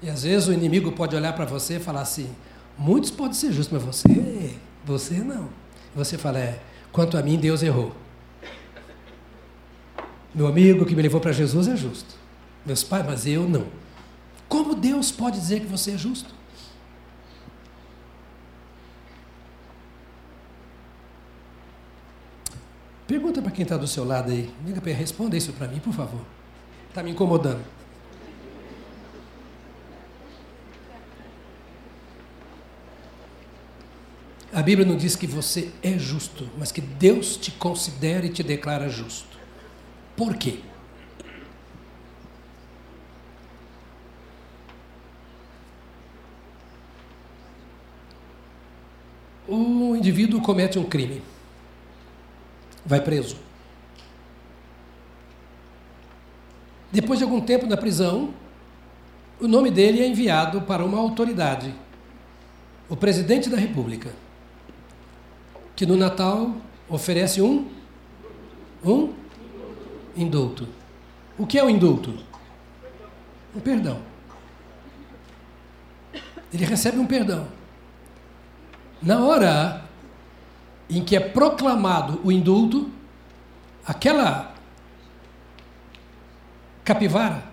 [0.00, 2.30] E às vezes o inimigo pode olhar para você e falar assim:
[2.78, 5.48] muitos podem ser justos, mas você, você não.
[5.94, 6.60] Você fala: é,
[6.92, 7.92] quanto a mim, Deus errou.
[10.34, 12.14] Meu amigo que me levou para Jesus é justo.
[12.64, 13.66] Meus pais, mas eu não.
[14.48, 16.34] Como Deus pode dizer que você é justo?
[23.06, 24.50] Pergunta para quem está do seu lado aí.
[24.96, 26.22] Responda isso para mim, por favor.
[26.88, 27.62] Está me incomodando.
[34.52, 38.42] A Bíblia não diz que você é justo, mas que Deus te considera e te
[38.42, 39.31] declara justo.
[40.16, 40.60] Por quê?
[49.48, 51.20] O indivíduo comete um crime,
[52.84, 53.36] vai preso.
[56.90, 58.32] Depois de algum tempo na prisão,
[59.40, 61.74] o nome dele é enviado para uma autoridade,
[62.88, 64.10] o presidente da República,
[65.74, 66.54] que no Natal
[66.88, 67.68] oferece um
[68.84, 69.12] um
[70.16, 70.68] indulto.
[71.38, 72.14] O que é o indulto?
[73.54, 74.00] Um perdão.
[76.52, 77.48] Ele recebe um perdão.
[79.00, 79.84] Na hora
[80.88, 82.90] em que é proclamado o indulto,
[83.86, 84.54] aquela
[86.84, 87.44] capivara.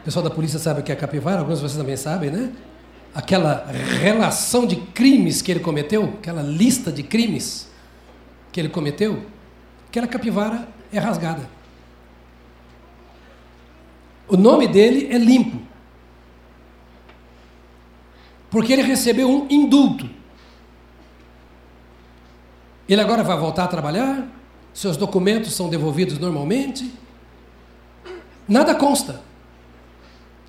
[0.00, 2.52] O pessoal da polícia sabe o que é capivara, alguns de vocês também sabem, né?
[3.14, 3.66] Aquela
[4.00, 7.70] relação de crimes que ele cometeu, aquela lista de crimes
[8.52, 9.26] que ele cometeu,
[9.96, 11.48] aquela capivara é rasgada.
[14.28, 15.58] O nome dele é limpo.
[18.50, 20.08] Porque ele recebeu um indulto.
[22.86, 24.28] Ele agora vai voltar a trabalhar,
[24.74, 26.92] seus documentos são devolvidos normalmente.
[28.46, 29.22] Nada consta.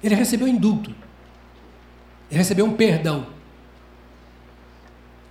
[0.03, 0.93] Ele recebeu indulto.
[2.29, 3.27] Ele recebeu um perdão.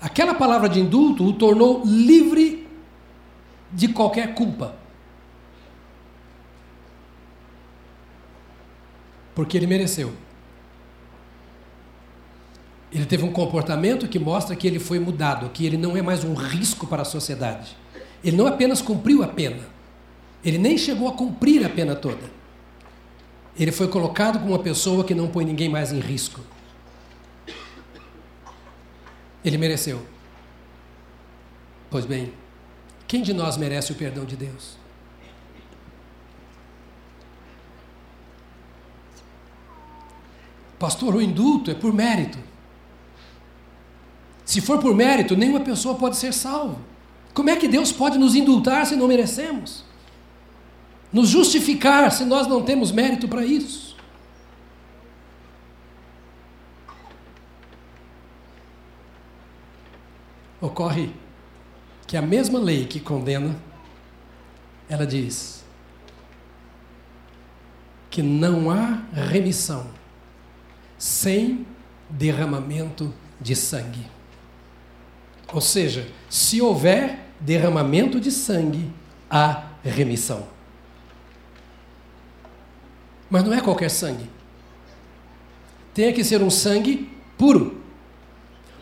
[0.01, 2.56] Aquela palavra de indulto o tornou livre
[3.77, 4.75] de qualquer culpa.
[9.35, 10.15] Porque ele mereceu.
[12.91, 16.25] Ele teve um comportamento que mostra que ele foi mudado, que ele não é mais
[16.25, 17.77] um risco para a sociedade.
[18.25, 19.63] Ele não apenas cumpriu a pena,
[20.43, 22.31] ele nem chegou a cumprir a pena toda.
[23.59, 26.41] Ele foi colocado como uma pessoa que não põe ninguém mais em risco.
[29.45, 30.01] Ele mereceu.
[31.91, 32.33] Pois bem,
[33.07, 34.77] quem de nós merece o perdão de Deus?
[40.79, 42.39] Pastor, o indulto é por mérito.
[44.45, 46.79] Se for por mérito, nenhuma pessoa pode ser salva.
[47.33, 49.85] Como é que Deus pode nos indultar se não merecemos?
[51.13, 53.97] Nos justificar se nós não temos mérito para isso?
[60.61, 61.13] Ocorre
[62.07, 63.57] que a mesma lei que condena,
[64.89, 65.65] ela diz
[68.09, 69.89] que não há remissão
[70.97, 71.67] sem
[72.09, 74.07] derramamento de sangue.
[75.53, 78.91] Ou seja, se houver derramamento de sangue,
[79.29, 80.47] há remissão.
[83.29, 84.31] Mas não é qualquer sangue.
[85.93, 87.83] Tem que ser um sangue puro.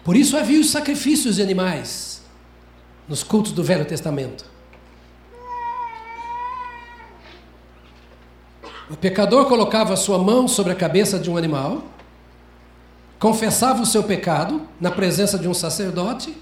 [0.04, 2.23] Por isso havia os sacrifícios de animais
[3.08, 4.44] nos cultos do Velho Testamento.
[8.90, 11.82] O pecador colocava sua mão sobre a cabeça de um animal,
[13.18, 16.36] confessava o seu pecado na presença de um sacerdote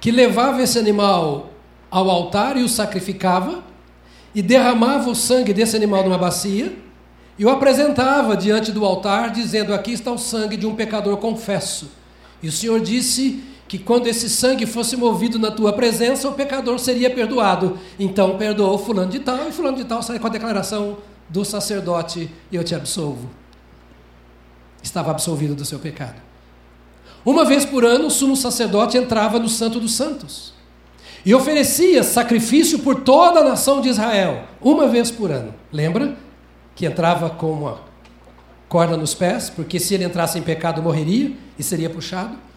[0.00, 1.50] que levava esse animal
[1.90, 3.62] ao altar e o sacrificava,
[4.34, 6.76] e derramava o sangue desse animal numa bacia,
[7.38, 11.90] e o apresentava diante do altar, dizendo: Aqui está o sangue de um pecador confesso.
[12.42, 13.42] E o Senhor disse
[13.72, 17.78] que quando esse sangue fosse movido na tua presença, o pecador seria perdoado.
[17.98, 22.30] Então perdoou fulano de tal, e fulano de tal sai com a declaração do sacerdote:
[22.52, 23.30] Eu te absolvo.
[24.82, 26.20] Estava absolvido do seu pecado.
[27.24, 30.52] Uma vez por ano, o sumo sacerdote entrava no Santo dos Santos
[31.24, 35.54] e oferecia sacrifício por toda a nação de Israel, uma vez por ano.
[35.72, 36.14] Lembra?
[36.74, 37.80] Que entrava com uma
[38.68, 42.51] corda nos pés, porque se ele entrasse em pecado morreria e seria puxado.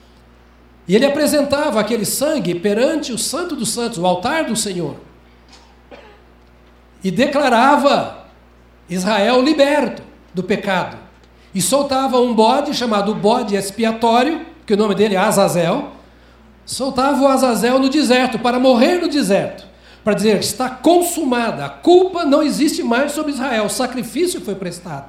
[0.87, 4.97] E ele apresentava aquele sangue perante o Santo dos Santos, o altar do Senhor.
[7.03, 8.25] E declarava
[8.89, 10.97] Israel liberto do pecado.
[11.53, 15.91] E soltava um bode chamado bode expiatório, que o nome dele é Azazel,
[16.65, 19.65] soltava o Azazel no deserto, para morrer no deserto,
[20.03, 25.05] para dizer: está consumada, a culpa não existe mais sobre Israel, o sacrifício foi prestado.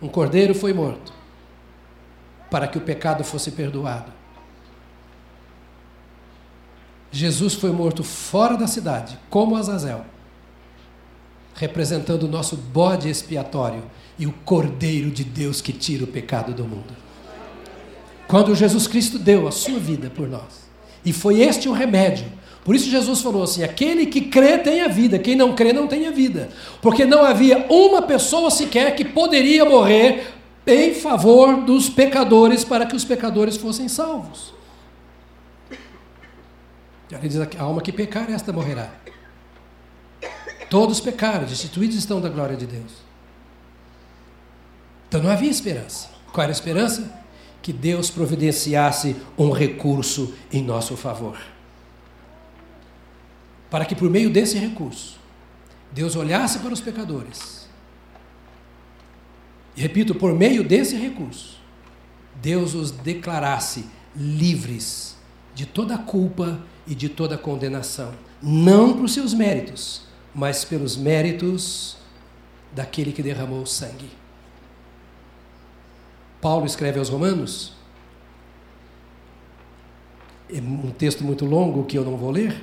[0.00, 1.12] Um cordeiro foi morto,
[2.50, 4.12] para que o pecado fosse perdoado.
[7.10, 10.04] Jesus foi morto fora da cidade, como Azazel,
[11.54, 13.82] representando o nosso bode expiatório
[14.18, 16.94] e o cordeiro de Deus que tira o pecado do mundo.
[18.28, 20.66] Quando Jesus Cristo deu a sua vida por nós.
[21.04, 22.26] E foi este o remédio.
[22.64, 25.86] Por isso Jesus falou assim: aquele que crê tem a vida, quem não crê não
[25.86, 26.50] tem a vida.
[26.82, 30.34] Porque não havia uma pessoa sequer que poderia morrer
[30.66, 34.54] em favor dos pecadores para que os pecadores fossem salvos.
[37.10, 38.90] Ele diz: a alma que pecar, esta morrerá.
[40.68, 42.92] Todos pecaram, destituídos estão da glória de Deus.
[45.08, 46.10] Então não havia esperança.
[46.32, 47.24] Qual era a esperança?
[47.66, 51.36] que Deus providenciasse um recurso em nosso favor.
[53.68, 55.18] Para que por meio desse recurso,
[55.90, 57.55] Deus olhasse para os pecadores.
[59.76, 61.58] E repito, por meio desse recurso,
[62.40, 65.16] Deus os declarasse livres
[65.54, 68.12] de toda culpa e de toda condenação,
[68.42, 70.02] não por seus méritos,
[70.34, 71.96] mas pelos méritos
[72.72, 74.10] daquele que derramou o sangue.
[76.40, 77.72] Paulo escreve aos Romanos,
[80.48, 82.62] é um texto muito longo que eu não vou ler,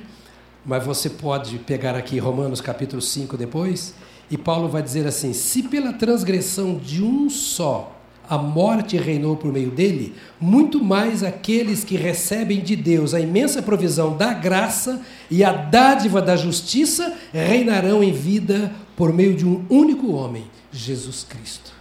[0.64, 3.94] mas você pode pegar aqui Romanos capítulo 5 depois,
[4.30, 7.94] e Paulo vai dizer assim: Se pela transgressão de um só
[8.28, 13.62] a morte reinou por meio dele, muito mais aqueles que recebem de Deus a imensa
[13.62, 19.64] provisão da graça e a dádiva da justiça reinarão em vida por meio de um
[19.68, 21.72] único homem, Jesus Cristo.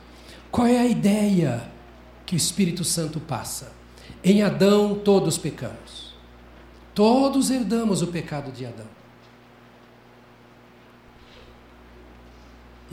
[0.51, 1.63] Qual é a ideia
[2.25, 3.71] que o Espírito Santo passa?
[4.23, 6.13] Em Adão todos pecamos.
[6.93, 9.02] Todos herdamos o pecado de Adão.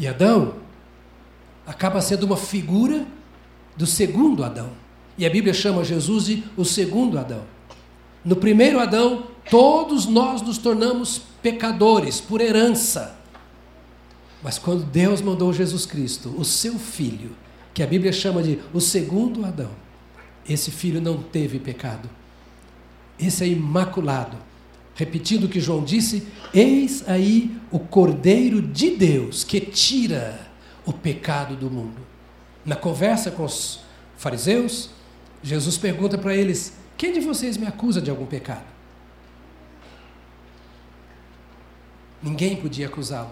[0.01, 0.55] E Adão
[1.67, 3.07] acaba sendo uma figura
[3.77, 4.71] do segundo Adão.
[5.19, 7.43] E a Bíblia chama Jesus de o segundo Adão.
[8.25, 13.15] No primeiro Adão, todos nós nos tornamos pecadores por herança.
[14.43, 17.37] Mas quando Deus mandou Jesus Cristo, o seu filho,
[17.75, 19.71] que a Bíblia chama de o segundo Adão,
[20.49, 22.09] esse filho não teve pecado.
[23.19, 24.39] Esse é imaculado.
[24.95, 30.51] Repetindo o que João disse: Eis aí o Cordeiro de Deus que tira
[30.85, 32.01] o pecado do mundo.
[32.65, 33.81] Na conversa com os
[34.17, 34.91] fariseus,
[35.43, 38.67] Jesus pergunta para eles: Quem de vocês me acusa de algum pecado?
[42.23, 43.31] Ninguém podia acusá-lo.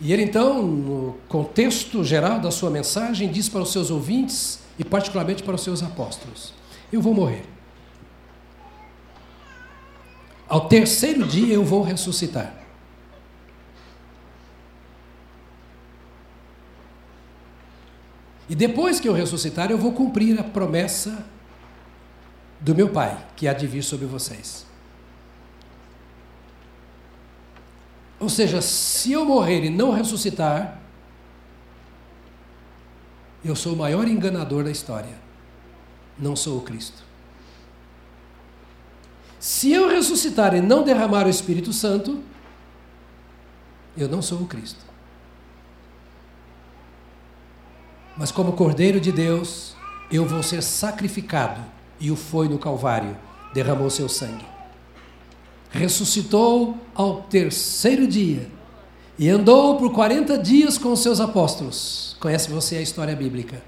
[0.00, 4.84] E ele então, no contexto geral da sua mensagem, diz para os seus ouvintes e
[4.84, 6.54] particularmente para os seus apóstolos:
[6.92, 7.44] Eu vou morrer.
[10.50, 12.52] Ao terceiro dia eu vou ressuscitar.
[18.48, 21.24] E depois que eu ressuscitar, eu vou cumprir a promessa
[22.58, 24.66] do meu Pai, que há de vir sobre vocês.
[28.18, 30.80] Ou seja, se eu morrer e não ressuscitar,
[33.44, 35.16] eu sou o maior enganador da história.
[36.18, 37.09] Não sou o Cristo.
[39.40, 42.20] Se eu ressuscitar e não derramar o Espírito Santo,
[43.96, 44.84] eu não sou o Cristo.
[48.16, 49.74] Mas como Cordeiro de Deus,
[50.12, 51.60] eu vou ser sacrificado.
[51.98, 53.16] E o foi no Calvário,
[53.52, 54.50] derramou seu sangue
[55.70, 58.48] ressuscitou ao terceiro dia
[59.18, 62.16] e andou por 40 dias com os seus apóstolos.
[62.18, 63.62] Conhece você a história bíblica?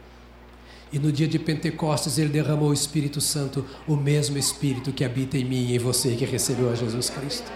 [0.93, 5.38] E no dia de Pentecostes ele derramou o Espírito Santo, o mesmo Espírito que habita
[5.38, 7.51] em mim e em você que recebeu a Jesus Cristo.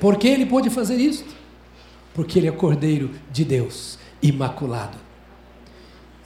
[0.00, 1.24] Por que ele pôde fazer isso?
[2.12, 4.98] Porque ele é Cordeiro de Deus, imaculado.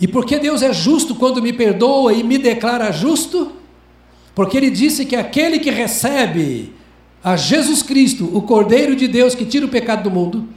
[0.01, 3.53] E porque Deus é justo quando me perdoa e me declara justo?
[4.35, 6.73] Porque ele disse que aquele que recebe
[7.23, 10.49] a Jesus Cristo, o Cordeiro de Deus que tira o pecado do mundo,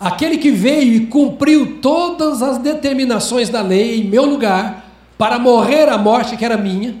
[0.00, 5.86] aquele que veio e cumpriu todas as determinações da lei em meu lugar, para morrer
[5.90, 6.96] a morte que era minha,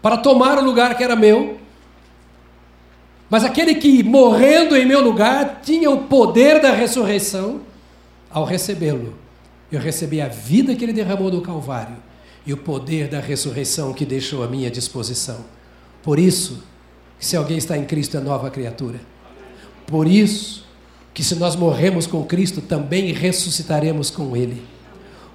[0.00, 1.58] para tomar o lugar que era meu,
[3.28, 7.60] mas aquele que morrendo em meu lugar tinha o poder da ressurreição,
[8.30, 9.14] ao recebê-lo,
[9.72, 11.96] eu recebi a vida que ele derramou no Calvário
[12.46, 15.44] e o poder da ressurreição que deixou à minha disposição.
[16.02, 16.62] Por isso,
[17.18, 19.00] se alguém está em Cristo é nova criatura.
[19.86, 20.67] Por isso,
[21.18, 24.62] que se nós morremos com Cristo, também ressuscitaremos com Ele.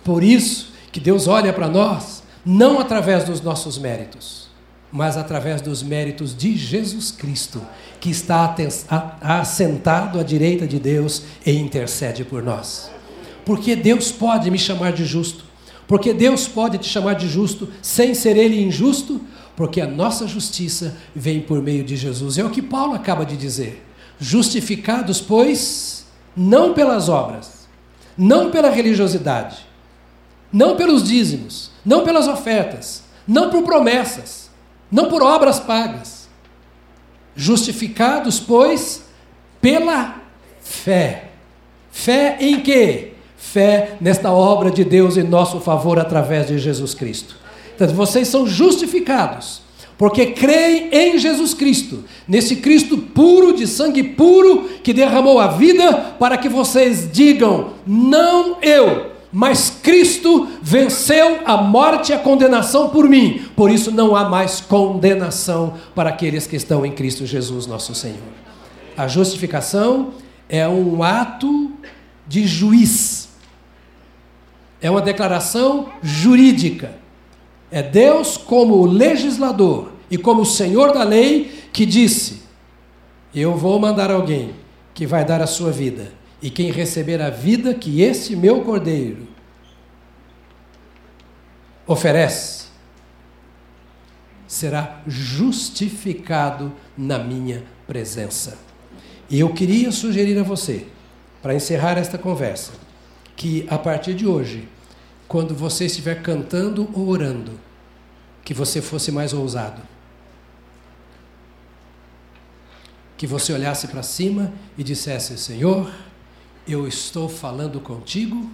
[0.01, 4.47] Por isso, que Deus olha para nós, não através dos nossos méritos,
[4.89, 7.61] mas através dos méritos de Jesus Cristo,
[7.99, 8.55] que está
[9.19, 12.89] assentado à direita de Deus e intercede por nós.
[13.43, 15.43] Porque Deus pode me chamar de justo,
[15.86, 19.19] porque Deus pode te chamar de justo sem ser Ele injusto,
[19.53, 22.38] porque a nossa justiça vem por meio de Jesus.
[22.38, 23.89] É o que Paulo acaba de dizer.
[24.24, 27.67] Justificados, pois, não pelas obras,
[28.17, 29.57] não pela religiosidade,
[30.49, 34.49] não pelos dízimos, não pelas ofertas, não por promessas,
[34.89, 36.30] não por obras pagas.
[37.36, 39.03] Justificados, pois,
[39.59, 40.15] pela
[40.61, 41.32] fé.
[41.91, 43.15] Fé em quê?
[43.36, 47.36] Fé nesta obra de Deus em nosso favor através de Jesus Cristo.
[47.78, 49.62] Portanto, vocês são justificados,
[49.97, 56.15] porque creem em Jesus Cristo, nesse Cristo puro, de sangue puro, que derramou a vida,
[56.19, 63.07] para que vocês digam: não eu, mas Cristo venceu a morte e a condenação por
[63.07, 67.95] mim, por isso não há mais condenação para aqueles que estão em Cristo Jesus, nosso
[67.95, 68.17] Senhor.
[68.95, 70.11] A justificação
[70.47, 71.71] é um ato
[72.27, 73.29] de juiz
[74.79, 77.02] É uma declaração jurídica.
[77.76, 82.43] É Deus, como o legislador e como o senhor da lei, que disse:
[83.34, 84.53] Eu vou mandar alguém
[84.93, 89.28] que vai dar a sua vida, e quem receber a vida que esse meu cordeiro
[91.88, 92.67] oferece,
[94.47, 98.55] será justificado na minha presença.
[99.28, 100.86] E eu queria sugerir a você,
[101.41, 102.74] para encerrar esta conversa,
[103.36, 104.69] que a partir de hoje,
[105.28, 107.59] quando você estiver cantando ou orando,
[108.43, 109.82] que você fosse mais ousado.
[113.17, 115.91] Que você olhasse para cima e dissesse: Senhor,
[116.67, 118.49] eu estou falando contigo,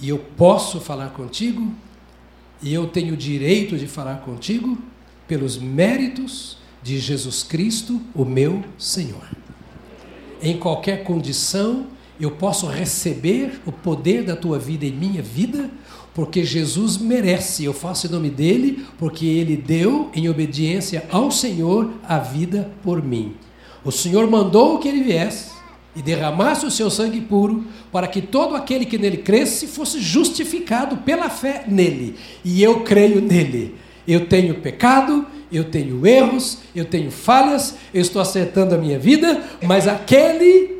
[0.00, 1.72] e eu posso falar contigo,
[2.62, 4.78] e eu tenho direito de falar contigo
[5.26, 9.28] pelos méritos de Jesus Cristo, o meu Senhor.
[10.40, 11.88] Em qualquer condição,
[12.20, 15.70] eu posso receber o poder da tua vida em minha vida,
[16.14, 17.64] porque Jesus merece.
[17.64, 23.02] Eu faço em nome dele, porque ele deu, em obediência ao Senhor, a vida por
[23.02, 23.34] mim.
[23.84, 25.50] O Senhor mandou que ele viesse
[25.94, 30.98] e derramasse o seu sangue puro, para que todo aquele que nele cresce fosse justificado
[30.98, 32.16] pela fé nele.
[32.44, 33.74] E eu creio nele.
[34.06, 39.42] Eu tenho pecado, eu tenho erros, eu tenho falhas, eu estou acertando a minha vida,
[39.62, 40.75] mas aquele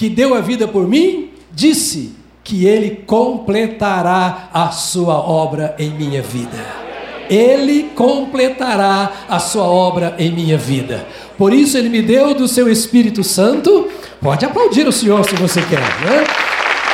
[0.00, 6.22] que deu a vida por mim disse que ele completará a sua obra em minha
[6.22, 6.56] vida.
[7.28, 11.06] Ele completará a sua obra em minha vida.
[11.36, 13.90] Por isso ele me deu do seu Espírito Santo.
[14.22, 16.24] Pode aplaudir o Senhor se você quer, né?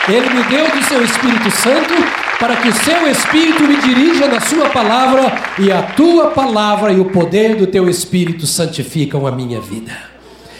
[0.08, 1.94] Ele me deu do seu Espírito Santo
[2.40, 6.98] para que o seu Espírito me dirija na sua palavra e a tua palavra e
[6.98, 10.15] o poder do teu Espírito santificam a minha vida.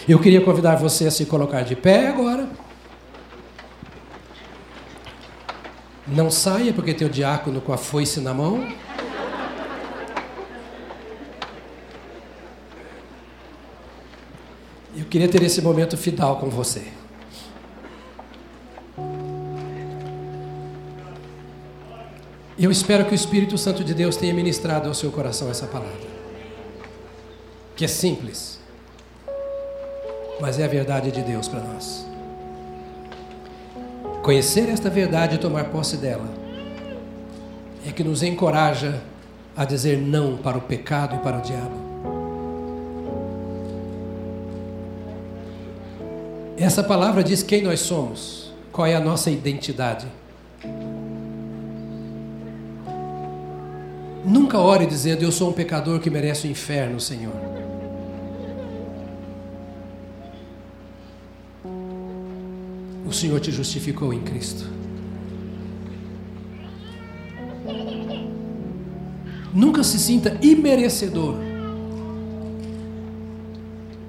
[0.07, 2.47] Eu queria convidar você a se colocar de pé agora.
[6.07, 8.65] Não saia porque tem o diácono com a foice na mão.
[14.95, 16.87] Eu queria ter esse momento final com você.
[22.57, 26.07] Eu espero que o Espírito Santo de Deus tenha ministrado ao seu coração essa palavra.
[27.75, 28.56] Que é simples,
[30.39, 32.05] mas é a verdade de Deus para nós.
[34.21, 36.27] Conhecer esta verdade e tomar posse dela
[37.87, 39.01] é que nos encoraja
[39.55, 41.87] a dizer não para o pecado e para o diabo.
[46.57, 50.07] Essa palavra diz quem nós somos, qual é a nossa identidade.
[54.25, 57.56] Nunca ore dizendo: Eu sou um pecador que merece o inferno, Senhor.
[63.07, 64.65] O Senhor te justificou em Cristo.
[69.53, 71.35] Nunca se sinta imerecedor,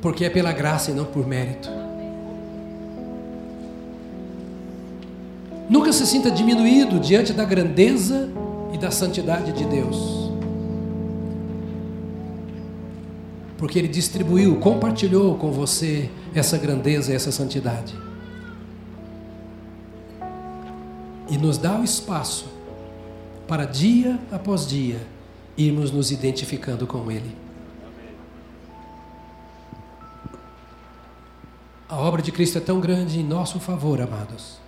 [0.03, 1.71] porque é pela graça e não por mérito.
[5.71, 8.29] Nunca se sinta diminuído diante da grandeza
[8.75, 10.29] e da santidade de Deus.
[13.57, 18.08] Porque Ele distribuiu, compartilhou com você essa grandeza e essa santidade.
[21.29, 22.47] E nos dá o espaço
[23.47, 25.01] para dia após dia
[25.57, 27.37] irmos nos identificando com Ele.
[31.89, 34.59] A obra de Cristo é tão grande em nosso favor, amados,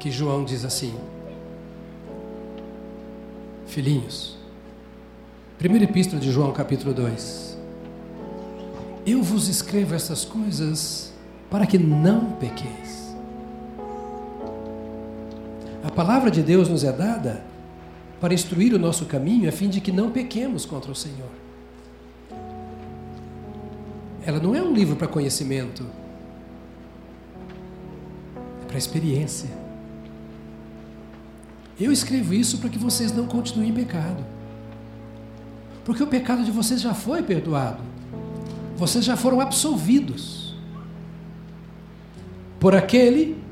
[0.00, 0.94] que João diz assim:
[3.66, 4.38] Filhinhos,
[5.58, 7.58] primeira epístola de João, capítulo 2.
[9.06, 11.12] Eu vos escrevo essas coisas
[11.50, 13.03] para que não pequeis.
[15.84, 17.44] A palavra de Deus nos é dada
[18.18, 21.28] para instruir o nosso caminho a fim de que não pequemos contra o Senhor.
[24.24, 25.84] Ela não é um livro para conhecimento,
[28.62, 29.50] é para experiência.
[31.78, 34.24] Eu escrevo isso para que vocês não continuem em pecado.
[35.84, 37.82] Porque o pecado de vocês já foi perdoado.
[38.74, 40.54] Vocês já foram absolvidos
[42.58, 43.43] por aquele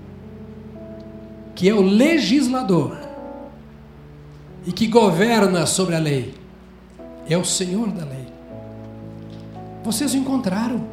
[1.55, 2.97] que é o legislador
[4.67, 6.35] e que governa sobre a lei.
[7.29, 8.27] É o Senhor da lei.
[9.85, 10.85] Vocês o encontraram,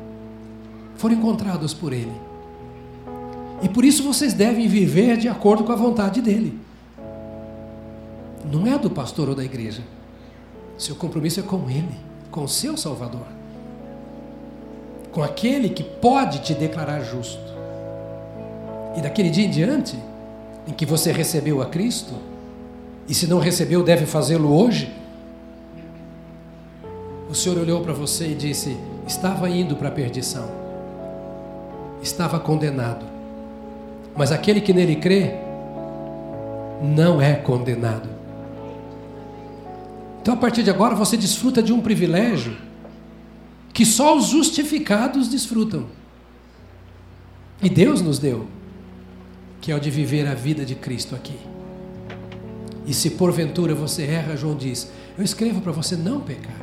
[0.96, 2.14] foram encontrados por Ele.
[3.62, 6.70] E por isso vocês devem viver de acordo com a vontade dEle
[8.52, 9.84] não é do pastor ou da igreja.
[10.78, 11.96] Seu compromisso é com Ele,
[12.32, 13.28] com o seu Salvador,
[15.12, 17.50] com aquele que pode te declarar justo.
[18.98, 19.98] E daquele dia em diante,
[20.70, 22.14] em que você recebeu a Cristo,
[23.08, 24.94] e se não recebeu, deve fazê-lo hoje.
[27.28, 30.48] O Senhor olhou para você e disse: estava indo para a perdição,
[32.04, 33.04] estava condenado,
[34.16, 35.34] mas aquele que nele crê
[36.84, 38.08] não é condenado.
[40.22, 42.56] Então, a partir de agora, você desfruta de um privilégio
[43.74, 45.88] que só os justificados desfrutam.
[47.62, 48.46] E Deus nos deu,
[49.62, 51.38] que é o de viver a vida de Cristo aqui.
[52.86, 56.60] E se porventura você erra, João diz: Eu escrevo para você não pecar.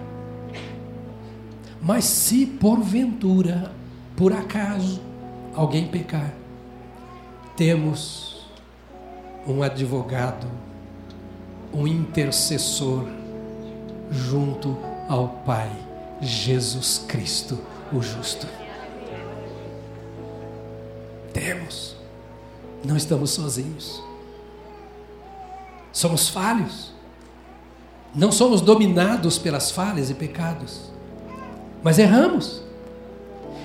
[1.81, 3.73] Mas se porventura,
[4.17, 5.01] por acaso,
[5.55, 6.35] alguém pecar,
[7.57, 8.45] temos
[9.47, 10.47] um advogado,
[11.73, 13.07] um intercessor
[14.11, 14.77] junto
[15.09, 15.71] ao Pai,
[16.21, 17.59] Jesus Cristo,
[17.93, 18.47] o justo.
[21.33, 21.96] Temos,
[22.85, 24.03] não estamos sozinhos.
[25.93, 26.93] Somos falhos.
[28.15, 30.91] Não somos dominados pelas falhas e pecados.
[31.83, 32.63] Mas erramos.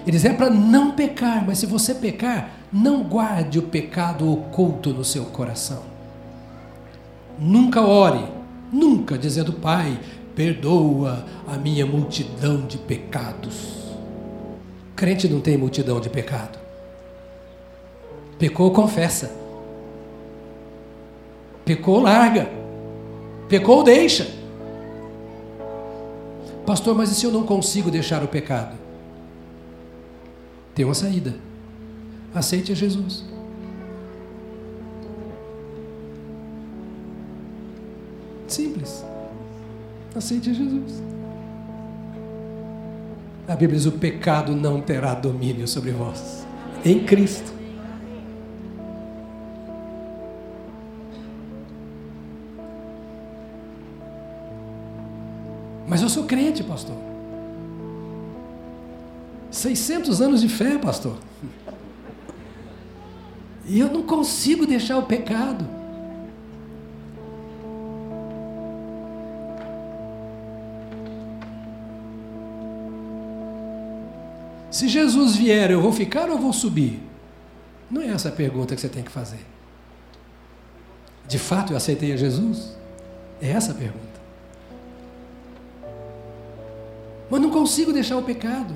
[0.05, 5.03] Eles é para não pecar, mas se você pecar, não guarde o pecado oculto no
[5.03, 5.84] seu coração.
[7.38, 8.26] Nunca ore,
[8.72, 9.99] nunca dizendo, Pai,
[10.36, 13.82] perdoa a minha multidão de pecados.
[14.95, 16.61] Crente não tem multidão de pecado.
[18.42, 19.32] Pecou, confessa.
[21.64, 22.50] Pecou, larga.
[23.48, 24.34] Pecou, deixa.
[26.66, 28.76] Pastor, mas e se eu não consigo deixar o pecado?
[30.74, 31.36] Tem uma saída.
[32.34, 33.24] Aceite a Jesus.
[38.48, 39.06] Simples.
[40.16, 41.04] Aceite a Jesus.
[43.48, 46.44] A Bíblia diz: o pecado não terá domínio sobre vós.
[46.84, 47.61] Em Cristo.
[55.92, 56.96] Mas eu sou crente, pastor.
[59.52, 61.18] 600 anos de fé, pastor.
[63.66, 65.68] E eu não consigo deixar o pecado.
[74.72, 77.04] Se Jesus vier, eu vou ficar ou vou subir?
[77.89, 79.46] Não é essa a pergunta que você tem que fazer.
[81.28, 82.78] De fato eu aceitei a Jesus?
[83.42, 84.11] É essa a pergunta.
[87.62, 88.74] Consigo deixar o pecado.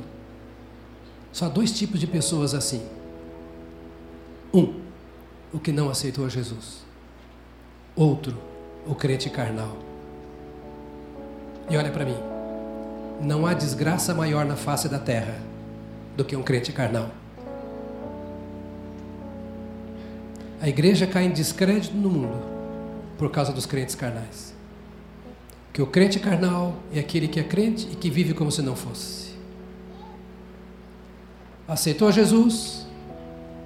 [1.32, 2.86] Só dois tipos de pessoas assim.
[4.54, 4.80] Um,
[5.52, 6.86] o que não aceitou Jesus.
[7.96, 8.38] Outro,
[8.86, 9.76] o crente carnal.
[11.68, 12.18] E olha para mim.
[13.22, 15.42] Não há desgraça maior na face da terra
[16.16, 17.10] do que um crente carnal.
[20.62, 22.38] A igreja cai em descrédito no mundo
[23.18, 24.55] por causa dos crentes carnais
[25.76, 28.78] que o crente carnal é aquele que é crente e que vive como se não
[28.78, 29.32] fosse.
[31.68, 32.88] Aceitou Jesus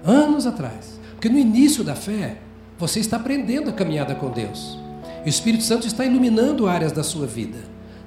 [0.03, 2.37] anos atrás, porque no início da fé
[2.79, 4.79] você está aprendendo a caminhada com Deus.
[5.23, 7.59] E o Espírito Santo está iluminando áreas da sua vida.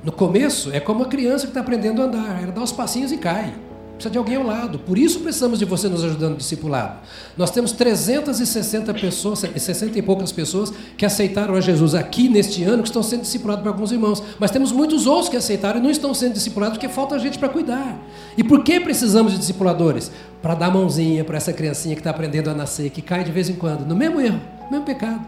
[0.02, 3.12] No começo é como uma criança que está aprendendo a andar, ela dá os passinhos
[3.12, 3.54] e cai
[4.02, 4.78] precisa de alguém ao lado.
[4.80, 6.98] Por isso precisamos de você nos ajudando discipulado.
[7.36, 12.82] Nós temos 360 pessoas, 60 e poucas pessoas que aceitaram a Jesus aqui neste ano,
[12.82, 14.22] que estão sendo discipulados por alguns irmãos.
[14.38, 17.48] Mas temos muitos outros que aceitaram e não estão sendo discipulados porque falta gente para
[17.48, 17.98] cuidar.
[18.36, 20.10] E por que precisamos de discipuladores?
[20.40, 23.48] Para dar mãozinha para essa criancinha que está aprendendo a nascer, que cai de vez
[23.48, 25.26] em quando, no mesmo erro, no mesmo pecado.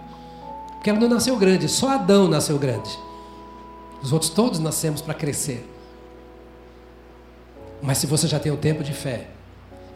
[0.73, 2.91] Porque ela não nasceu grande, só Adão nasceu grande.
[4.03, 5.74] Os outros todos nascemos para crescer.
[7.85, 9.27] Mas se você já tem um tempo de fé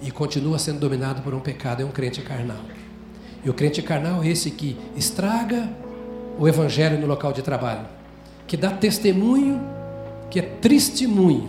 [0.03, 2.61] e continua sendo dominado por um pecado, é um crente carnal.
[3.43, 5.70] E o crente carnal é esse que estraga
[6.39, 7.86] o evangelho no local de trabalho,
[8.47, 9.59] que dá testemunho,
[10.30, 11.49] que é testemunho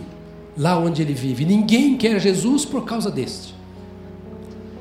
[0.56, 1.44] lá onde ele vive.
[1.44, 3.54] Ninguém quer Jesus por causa deste.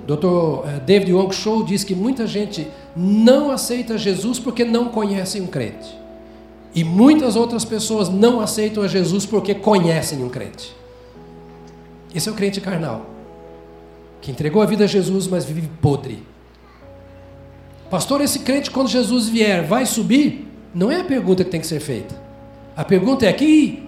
[0.07, 0.66] Dr.
[0.66, 5.47] Eh, David Wong Show diz que muita gente não aceita Jesus porque não conhecem um
[5.47, 5.93] crente.
[6.74, 10.79] E muitas outras pessoas não aceitam a Jesus porque conhecem um crente.
[12.14, 13.05] Esse é o crente carnal,
[14.22, 16.24] que entregou a vida a Jesus, mas vive podre.
[17.89, 20.47] Pastor, esse crente, quando Jesus vier, vai subir?
[20.74, 22.16] Não é a pergunta que tem que ser feita.
[22.76, 23.88] A pergunta é: que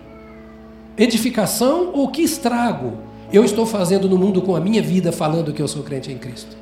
[0.97, 2.97] edificação ou que estrago
[3.31, 6.17] eu estou fazendo no mundo com a minha vida, falando que eu sou crente em
[6.17, 6.57] Cristo?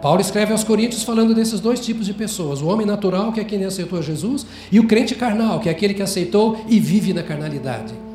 [0.00, 3.44] Paulo escreve aos Coríntios falando desses dois tipos de pessoas: o homem natural, que é
[3.44, 7.22] quem aceitou Jesus, e o crente carnal, que é aquele que aceitou e vive na
[7.22, 8.05] carnalidade.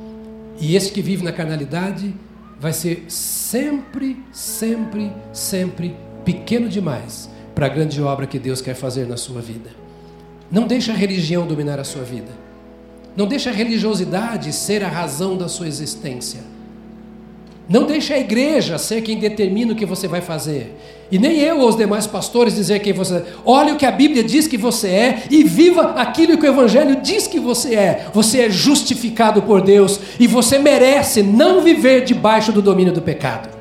[0.62, 2.14] E esse que vive na carnalidade
[2.60, 9.08] vai ser sempre, sempre, sempre pequeno demais para a grande obra que Deus quer fazer
[9.08, 9.72] na sua vida.
[10.52, 12.32] Não deixe a religião dominar a sua vida.
[13.18, 16.42] Não deixe a religiosidade ser a razão da sua existência.
[17.72, 20.76] Não deixe a igreja ser quem determina o que você vai fazer.
[21.10, 23.26] E nem eu ou os demais pastores dizer quem você é.
[23.46, 26.98] Olhe o que a Bíblia diz que você é e viva aquilo que o Evangelho
[26.98, 28.08] diz que você é.
[28.14, 33.61] Você é justificado por Deus e você merece não viver debaixo do domínio do pecado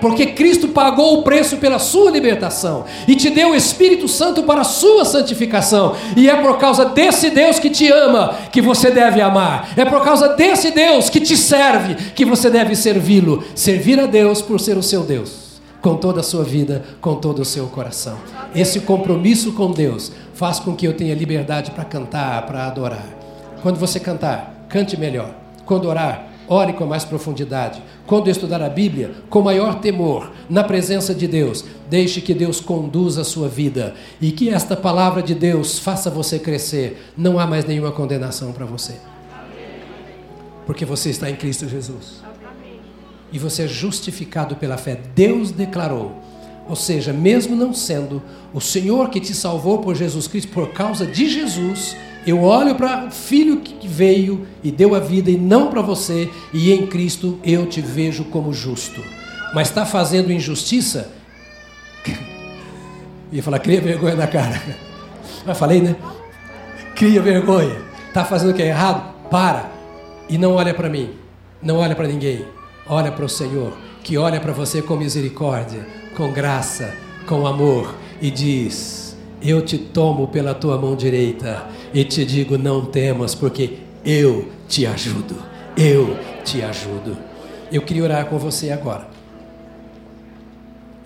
[0.00, 4.62] porque Cristo pagou o preço pela sua libertação e te deu o Espírito Santo para
[4.62, 5.94] a sua santificação.
[6.16, 9.70] E é por causa desse Deus que te ama que você deve amar.
[9.76, 13.42] É por causa desse Deus que te serve que você deve servi-lo.
[13.54, 15.48] Servir a Deus por ser o seu Deus.
[15.80, 18.18] Com toda a sua vida, com todo o seu coração.
[18.54, 23.06] Esse compromisso com Deus faz com que eu tenha liberdade para cantar, para adorar.
[23.62, 25.30] Quando você cantar, cante melhor.
[25.64, 27.82] Quando orar, ore com mais profundidade.
[28.06, 33.20] Quando estudar a Bíblia, com maior temor, na presença de Deus, deixe que Deus conduza
[33.20, 37.12] a sua vida e que esta palavra de Deus faça você crescer.
[37.16, 38.94] Não há mais nenhuma condenação para você.
[40.66, 42.22] Porque você está em Cristo Jesus.
[43.30, 44.98] E você é justificado pela fé.
[45.14, 46.22] Deus declarou.
[46.68, 48.22] Ou seja, mesmo não sendo
[48.52, 51.96] o Senhor que te salvou por Jesus Cristo, por causa de Jesus,
[52.28, 56.30] eu olho para o filho que veio e deu a vida e não para você,
[56.52, 59.02] e em Cristo eu te vejo como justo.
[59.54, 61.10] Mas está fazendo injustiça?
[63.32, 64.60] Ia falar, cria vergonha na cara.
[65.46, 65.96] Mas falei, né?
[66.94, 67.80] Cria vergonha.
[68.08, 69.14] Está fazendo o que é errado?
[69.30, 69.70] Para.
[70.28, 71.10] E não olha para mim.
[71.62, 72.44] Não olha para ninguém.
[72.86, 76.94] Olha para o Senhor, que olha para você com misericórdia, com graça,
[77.26, 79.07] com amor, e diz:
[79.40, 84.86] Eu te tomo pela tua mão direita e te digo: não temas, porque eu te
[84.86, 85.36] ajudo.
[85.76, 87.16] Eu te ajudo.
[87.70, 89.06] Eu queria orar com você agora.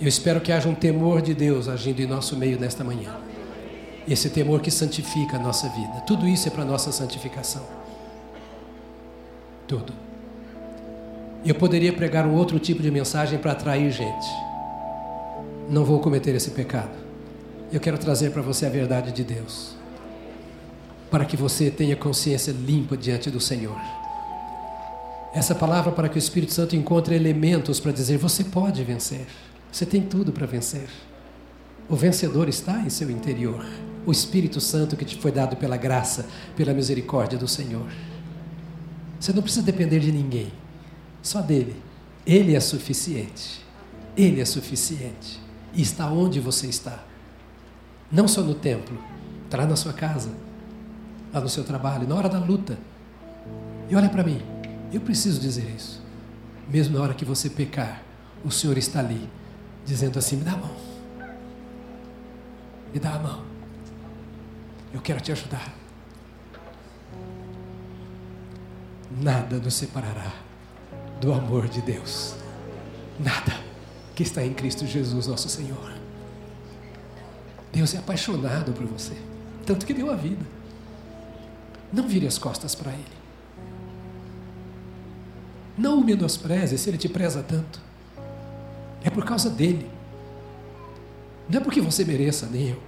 [0.01, 3.14] Eu espero que haja um temor de Deus agindo em nosso meio nesta manhã.
[4.09, 6.01] Esse temor que santifica a nossa vida.
[6.07, 7.62] Tudo isso é para nossa santificação.
[9.66, 9.93] Tudo.
[11.45, 14.26] Eu poderia pregar um outro tipo de mensagem para atrair gente.
[15.68, 17.01] Não vou cometer esse pecado.
[17.72, 19.82] Eu quero trazer para você a verdade de Deus
[21.12, 23.78] para que você tenha consciência limpa diante do Senhor.
[25.34, 29.26] Essa palavra para que o Espírito Santo encontre elementos para dizer: você pode vencer,
[29.70, 30.88] você tem tudo para vencer.
[31.86, 33.62] O vencedor está em seu interior,
[34.06, 37.86] o Espírito Santo que te foi dado pela graça, pela misericórdia do Senhor.
[39.20, 40.50] Você não precisa depender de ninguém,
[41.22, 41.76] só dele.
[42.26, 43.62] Ele é suficiente.
[44.16, 45.40] Ele é suficiente.
[45.74, 47.11] E está onde você está.
[48.12, 49.02] Não só no templo,
[49.46, 50.30] está lá na sua casa,
[51.32, 52.78] lá no seu trabalho, na hora da luta.
[53.88, 54.42] E olha para mim,
[54.92, 56.02] eu preciso dizer isso.
[56.68, 58.02] Mesmo na hora que você pecar,
[58.44, 59.28] o Senhor está ali,
[59.86, 60.76] dizendo assim: me dá a mão.
[62.92, 63.42] Me dá a mão.
[64.92, 65.72] Eu quero te ajudar.
[69.22, 70.32] Nada nos separará
[71.18, 72.34] do amor de Deus.
[73.18, 73.52] Nada
[74.14, 76.01] que está em Cristo Jesus, nosso Senhor.
[77.72, 79.16] Deus é apaixonado por você,
[79.64, 80.44] tanto que deu a vida.
[81.92, 83.22] Não vire as costas para Ele.
[85.76, 87.80] Não o menospreze se Ele te preza tanto.
[89.02, 89.90] É por causa dele.
[91.48, 92.82] Não é porque você mereça, nem eu.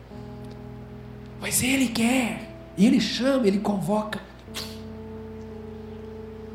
[1.40, 2.50] Mas Ele quer.
[2.76, 4.20] E Ele chama, Ele convoca.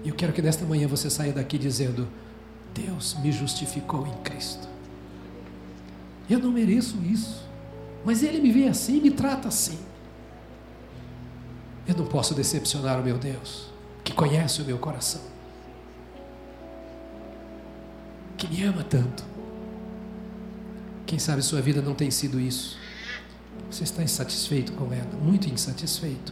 [0.04, 2.08] E eu quero que nesta manhã você saia daqui dizendo:
[2.74, 4.68] Deus me justificou em Cristo.
[6.30, 7.49] Eu não mereço isso.
[8.06, 9.78] Mas Ele me vê assim, me trata assim.
[11.88, 13.70] Eu não posso decepcionar o meu Deus,
[14.04, 15.22] que conhece o meu coração,
[18.38, 19.24] que me ama tanto.
[21.06, 22.78] Quem sabe sua vida não tem sido isso.
[23.72, 26.32] Você está insatisfeito com ela, muito insatisfeito.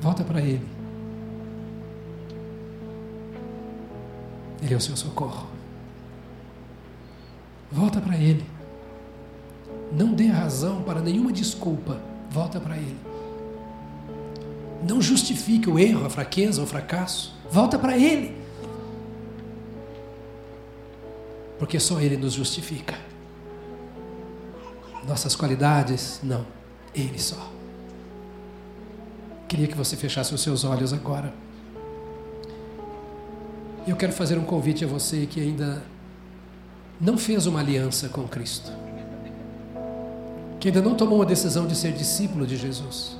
[0.00, 0.66] Volta para Ele.
[4.62, 5.46] Ele é o seu socorro.
[7.70, 8.53] Volta para Ele.
[9.94, 12.00] Não dê razão para nenhuma desculpa
[12.34, 12.98] volta para Ele.
[14.86, 17.32] Não justifique o erro, a fraqueza, o fracasso.
[17.48, 18.36] Volta para Ele.
[21.58, 22.98] Porque só Ele nos justifica.
[25.06, 26.44] Nossas qualidades, não.
[26.92, 27.50] Ele só.
[29.46, 31.32] Queria que você fechasse os seus olhos agora.
[33.86, 35.84] Eu quero fazer um convite a você que ainda
[37.00, 38.72] não fez uma aliança com Cristo
[40.64, 43.18] que ainda não tomou uma decisão de ser discípulo de Jesus,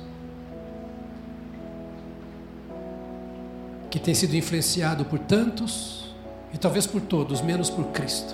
[3.87, 6.15] que tem sido influenciado por tantos
[6.51, 8.33] e talvez por todos, menos por Cristo.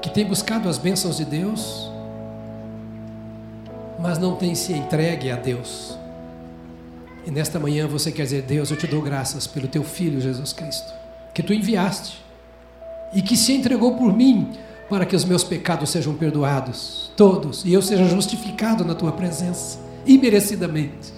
[0.00, 1.88] que tem buscado as bênçãos de Deus,
[4.00, 5.96] mas não tem se entregue a Deus.
[7.24, 10.52] E nesta manhã você quer dizer: Deus, eu te dou graças pelo teu filho Jesus
[10.52, 10.92] Cristo,
[11.32, 12.20] que tu enviaste
[13.14, 14.50] e que se entregou por mim
[14.92, 19.78] para que os meus pecados sejam perdoados, todos, e eu seja justificado na tua presença,
[20.04, 21.14] imerecidamente.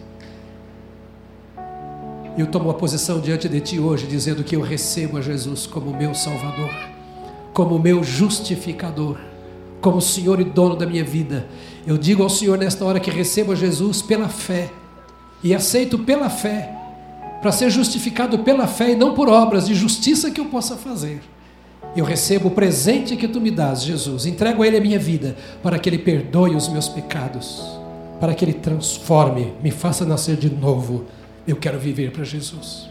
[2.39, 5.93] Eu tomo a posição diante de ti hoje, dizendo que eu recebo a Jesus como
[5.93, 6.71] meu Salvador,
[7.53, 9.19] como meu justificador,
[9.81, 11.49] como Senhor e dono da minha vida.
[11.85, 14.71] Eu digo ao Senhor nesta hora que recebo a Jesus pela fé
[15.43, 16.73] e aceito pela fé,
[17.43, 21.34] para ser justificado pela fé e não por obras de justiça que eu possa fazer.
[21.97, 24.27] Eu recebo o presente que tu me dás, Jesus.
[24.27, 27.63] Entrego a Ele a minha vida, para que Ele perdoe os meus pecados,
[28.21, 31.05] para que Ele transforme, me faça nascer de novo.
[31.47, 32.89] Eu quero viver para Jesus.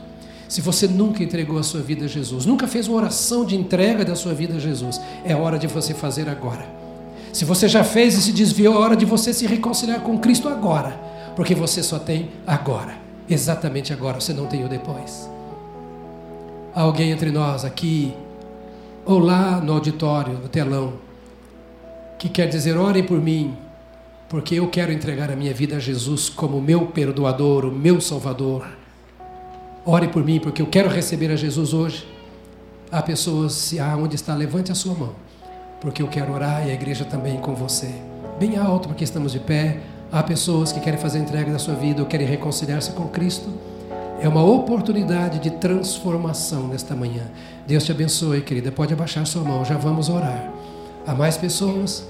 [0.48, 4.06] Se você nunca entregou a sua vida a Jesus, nunca fez uma oração de entrega
[4.06, 6.66] da sua vida a Jesus, é hora de você fazer agora.
[7.32, 10.48] Se você já fez e se desviou, é hora de você se reconciliar com Cristo
[10.48, 12.96] agora porque você só tem agora,
[13.30, 15.30] exatamente agora, você não tem o depois.
[16.76, 18.14] Há alguém entre nós aqui,
[19.06, 20.94] ou lá no auditório, no telão,
[22.18, 23.56] que quer dizer: orem por mim,
[24.30, 28.66] porque eu quero entregar a minha vida a Jesus como meu perdoador, o meu salvador.
[29.86, 32.08] Ore por mim, porque eu quero receber a Jesus hoje.
[32.90, 35.14] Há pessoas, se há onde está, levante a sua mão,
[35.82, 37.94] porque eu quero orar e a igreja também com você.
[38.40, 39.82] Bem alto, porque estamos de pé.
[40.12, 43.50] Há pessoas que querem fazer entrega da sua vida ou querem reconciliar-se com Cristo.
[44.24, 47.24] É uma oportunidade de transformação nesta manhã.
[47.68, 48.72] Deus te abençoe, querida.
[48.72, 50.50] Pode abaixar sua mão, já vamos orar.
[51.06, 52.08] Há mais pessoas?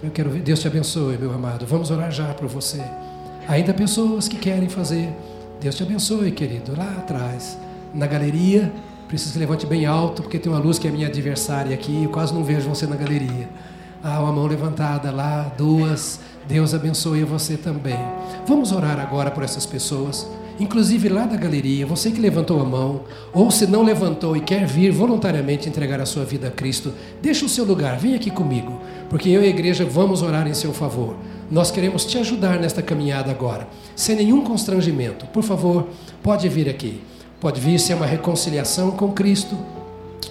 [0.00, 0.42] Eu quero ver.
[0.42, 1.66] Deus te abençoe, meu amado.
[1.66, 2.80] Vamos orar já por você.
[3.48, 5.12] Ainda pessoas que querem fazer.
[5.60, 6.72] Deus te abençoe, querido.
[6.78, 7.58] Lá atrás,
[7.92, 8.72] na galeria,
[9.08, 12.04] preciso que levante bem alto, porque tem uma luz que é minha adversária aqui.
[12.04, 13.48] Eu quase não vejo você na galeria.
[14.04, 16.20] Há uma mão levantada lá, duas.
[16.46, 17.98] Deus abençoe você também.
[18.46, 20.28] Vamos orar agora por essas pessoas,
[20.58, 23.02] inclusive lá da galeria, você que levantou a mão,
[23.32, 27.44] ou se não levantou e quer vir voluntariamente entregar a sua vida a Cristo, deixa
[27.44, 30.72] o seu lugar, vem aqui comigo, porque eu e a igreja vamos orar em seu
[30.72, 31.16] favor.
[31.50, 35.26] Nós queremos te ajudar nesta caminhada agora, sem nenhum constrangimento.
[35.26, 35.88] Por favor,
[36.22, 37.00] pode vir aqui.
[37.40, 39.56] Pode vir se é uma reconciliação com Cristo,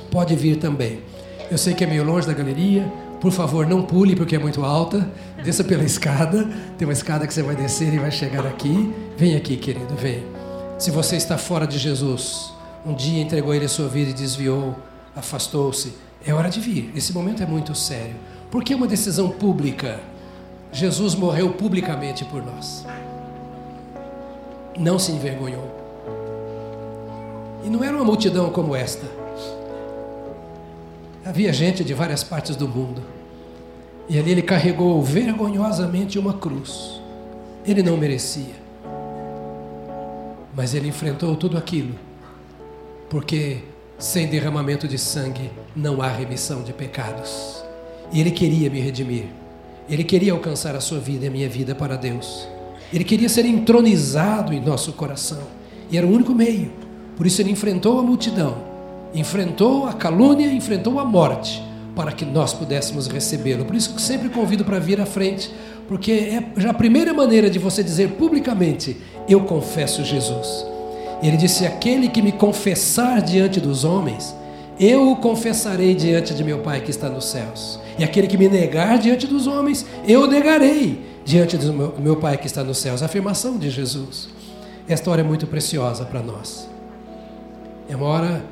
[0.09, 0.99] pode vir também.
[1.51, 2.91] Eu sei que é meio longe da galeria,
[3.25, 5.09] por favor, não pule porque é muito alta.
[5.43, 6.47] Desça pela escada.
[6.77, 8.93] Tem uma escada que você vai descer e vai chegar aqui.
[9.17, 10.25] Vem aqui, querido, vem.
[10.77, 12.53] Se você está fora de Jesus,
[12.85, 14.75] um dia entregou ele a sua vida e desviou,
[15.15, 15.93] afastou-se,
[16.25, 16.91] é hora de vir.
[16.93, 18.15] Esse momento é muito sério.
[18.51, 20.01] Porque é uma decisão pública.
[20.69, 22.85] Jesus morreu publicamente por nós.
[24.77, 25.73] Não se envergonhou.
[27.63, 29.05] E não era uma multidão como esta.
[31.23, 33.01] Havia gente de várias partes do mundo.
[34.09, 36.99] E ali ele carregou vergonhosamente uma cruz.
[37.65, 38.64] Ele não merecia.
[40.55, 41.93] Mas ele enfrentou tudo aquilo.
[43.09, 43.59] Porque
[43.97, 47.63] sem derramamento de sangue não há remissão de pecados.
[48.11, 49.25] E ele queria me redimir.
[49.89, 52.47] Ele queria alcançar a sua vida e a minha vida para Deus.
[52.93, 55.43] Ele queria ser entronizado em nosso coração.
[55.91, 56.71] E era o único meio.
[57.15, 58.57] Por isso ele enfrentou a multidão,
[59.13, 61.63] enfrentou a calúnia, enfrentou a morte
[61.95, 63.63] para que nós pudéssemos recebê-lo.
[63.63, 65.49] Por isso que sempre convido para vir à frente,
[65.87, 68.97] porque é já a primeira maneira de você dizer publicamente:
[69.27, 70.65] Eu confesso Jesus.
[71.21, 74.35] Ele disse: Aquele que me confessar diante dos homens,
[74.79, 77.79] eu o confessarei diante de meu Pai que está nos céus.
[77.97, 82.15] E aquele que me negar diante dos homens, eu o negarei diante do meu, meu
[82.17, 83.01] Pai que está nos céus.
[83.01, 84.29] A afirmação de Jesus.
[84.87, 86.69] Esta hora é muito preciosa para nós.
[87.87, 88.43] É uma hora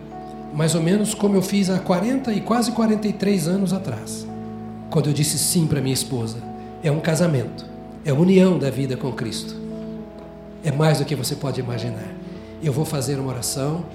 [0.53, 4.27] mais ou menos como eu fiz há 40 e quase 43 anos atrás,
[4.89, 6.52] quando eu disse sim para minha esposa.
[6.83, 7.65] É um casamento,
[8.03, 9.55] é a união da vida com Cristo.
[10.63, 12.13] É mais do que você pode imaginar.
[12.61, 13.85] Eu vou fazer uma oração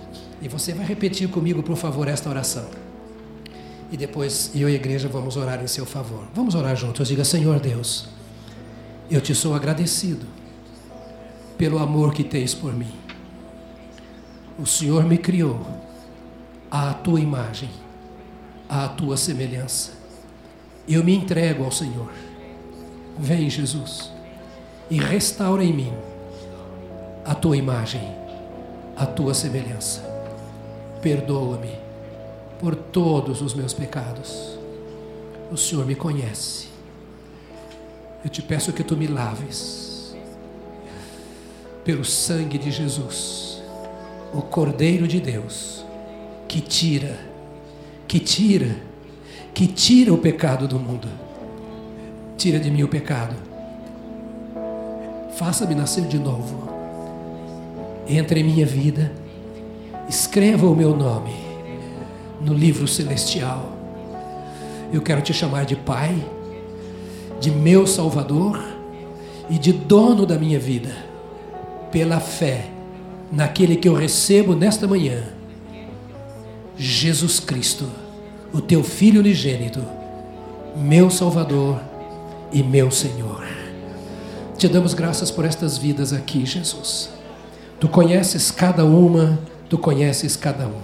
[0.40, 2.66] e você vai repetir comigo, por favor, esta oração.
[3.90, 6.24] E depois eu e a igreja vamos orar em seu favor.
[6.34, 7.08] Vamos orar juntos.
[7.08, 8.08] Diga, Senhor Deus,
[9.10, 10.26] eu te sou agradecido
[11.56, 12.92] pelo amor que tens por mim.
[14.58, 15.60] O Senhor me criou
[16.70, 17.70] à tua imagem,
[18.68, 19.92] à tua semelhança.
[20.88, 22.10] Eu me entrego ao Senhor.
[23.18, 24.10] Vem, Jesus,
[24.90, 25.92] e restaura em mim
[27.24, 28.02] a tua imagem,
[28.96, 30.02] a tua semelhança.
[31.02, 31.76] Perdoa-me
[32.60, 34.58] por todos os meus pecados.
[35.50, 36.68] O Senhor me conhece.
[38.24, 40.16] Eu te peço que tu me laves
[41.84, 43.62] pelo sangue de Jesus,
[44.34, 45.78] o Cordeiro de Deus
[46.48, 47.18] que tira,
[48.08, 48.74] que tira,
[49.52, 51.08] que tira o pecado do mundo.
[52.38, 53.34] Tira de mim o pecado.
[55.36, 56.68] Faça-me nascer de novo.
[58.08, 59.10] Entre em minha vida.
[60.08, 61.34] Escreva o meu nome
[62.40, 63.72] no livro celestial.
[64.92, 66.16] Eu quero te chamar de Pai,
[67.40, 68.62] de meu Salvador
[69.50, 70.94] e de dono da minha vida,
[71.90, 72.66] pela fé
[73.32, 75.24] naquele que eu recebo nesta manhã,
[76.76, 77.86] Jesus Cristo,
[78.52, 79.82] o teu Filho unigênito,
[80.76, 81.87] meu Salvador
[82.52, 83.46] e meu Senhor.
[84.56, 87.10] Te damos graças por estas vidas aqui, Jesus.
[87.78, 89.38] Tu conheces cada uma,
[89.68, 90.80] tu conheces cada um.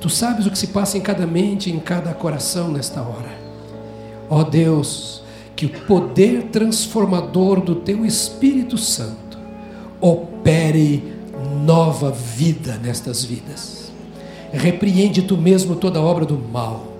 [0.00, 3.36] Tu sabes o que se passa em cada mente, em cada coração nesta hora.
[4.30, 5.22] Ó oh Deus,
[5.56, 9.38] que o poder transformador do teu Espírito Santo
[10.00, 11.02] opere
[11.64, 13.90] nova vida nestas vidas.
[14.52, 16.97] Repreende tu mesmo toda obra do mal.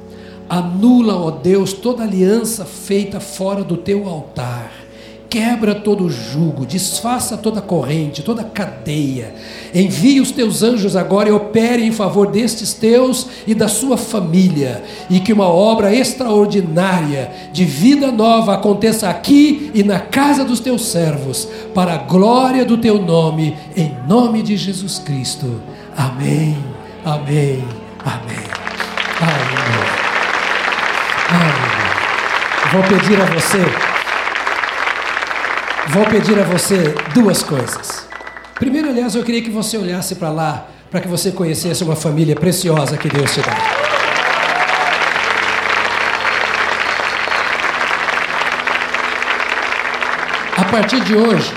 [0.48, 4.88] Anula, ó Deus, toda aliança feita fora do teu altar
[5.30, 9.34] Quebra todo o jugo, desfaça toda corrente, toda cadeia.
[9.74, 14.82] Envie os teus anjos agora e opere em favor destes teus e da sua família.
[15.10, 20.86] E que uma obra extraordinária de vida nova aconteça aqui e na casa dos teus
[20.86, 25.60] servos, para a glória do teu nome, em nome de Jesus Cristo.
[25.94, 26.56] Amém,
[27.04, 27.62] amém,
[28.02, 28.48] amém.
[29.20, 30.07] Amém.
[32.72, 33.88] Vou pedir a você
[35.88, 38.06] vou pedir a você duas coisas.
[38.56, 42.36] Primeiro, aliás, eu queria que você olhasse para lá, para que você conhecesse uma família
[42.36, 43.56] preciosa que Deus te dá.
[50.56, 51.54] A partir de hoje,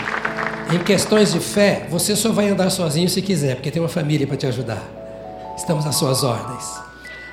[0.73, 4.25] em questões de fé, você só vai andar sozinho se quiser, porque tem uma família
[4.25, 4.81] para te ajudar.
[5.57, 6.79] Estamos às suas ordens.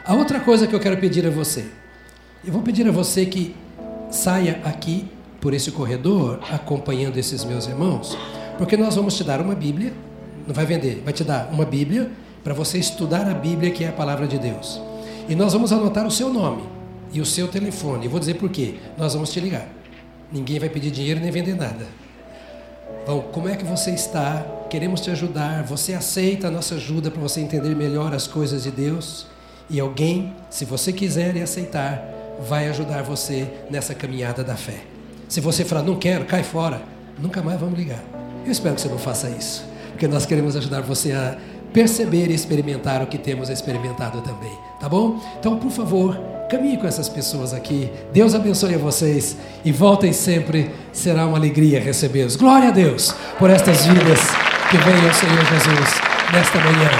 [0.04, 1.66] A outra coisa que eu quero pedir a você,
[2.44, 3.54] eu vou pedir a você que
[4.10, 5.06] saia aqui
[5.40, 8.16] por esse corredor acompanhando esses meus irmãos,
[8.56, 9.92] porque nós vamos te dar uma Bíblia,
[10.46, 12.10] não vai vender, vai te dar uma Bíblia
[12.42, 14.80] para você estudar a Bíblia que é a palavra de Deus.
[15.28, 16.62] E nós vamos anotar o seu nome
[17.12, 18.08] e o seu telefone.
[18.08, 18.76] Vou dizer por quê.
[18.96, 19.68] Nós vamos te ligar.
[20.32, 21.86] Ninguém vai pedir dinheiro nem vender nada.
[23.06, 24.44] Bom, como é que você está?
[24.70, 25.64] Queremos te ajudar.
[25.64, 29.26] Você aceita a nossa ajuda para você entender melhor as coisas de Deus?
[29.68, 32.17] E alguém, se você quiser e aceitar,
[32.48, 34.80] vai ajudar você nessa caminhada da fé.
[35.28, 36.80] Se você falar, não quero, cai fora,
[37.18, 38.02] nunca mais vamos ligar.
[38.44, 41.36] Eu espero que você não faça isso, porque nós queremos ajudar você a
[41.72, 45.20] perceber e experimentar o que temos experimentado também, tá bom?
[45.38, 47.90] Então, por favor, caminhe com essas pessoas aqui.
[48.12, 50.70] Deus abençoe a vocês e voltem sempre.
[50.92, 52.36] Será uma alegria recebê-los.
[52.36, 54.20] Glória a Deus por estas vidas
[54.70, 56.00] que venham, Senhor Jesus,
[56.32, 56.90] nesta manhã.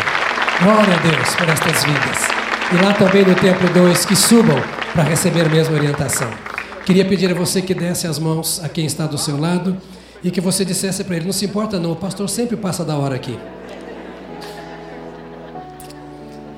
[0.62, 2.28] Glória a Deus por estas vidas.
[2.72, 6.28] E lá também no templo 2 que subam para receber a mesma orientação.
[6.84, 9.76] Queria pedir a você que desse as mãos a quem está do seu lado
[10.24, 12.98] e que você dissesse para ele: Não se importa, não, o pastor sempre passa da
[12.98, 13.38] hora aqui.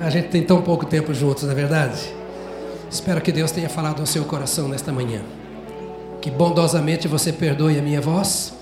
[0.00, 2.00] A gente tem tão pouco tempo juntos, não é verdade?
[2.90, 5.20] Espero que Deus tenha falado ao seu coração nesta manhã.
[6.22, 8.54] Que bondosamente você perdoe a minha voz,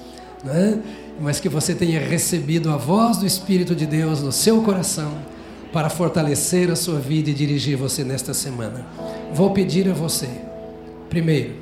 [0.42, 0.80] né?
[1.20, 5.12] mas que você tenha recebido a voz do Espírito de Deus no seu coração
[5.78, 8.84] para fortalecer a sua vida e dirigir você nesta semana.
[9.32, 10.28] Vou pedir a você
[11.08, 11.54] Primeiro,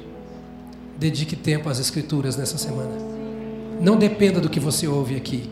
[0.96, 2.96] dedique tempo às Escrituras nessa semana.
[3.78, 5.50] Não dependa do que você ouve aqui.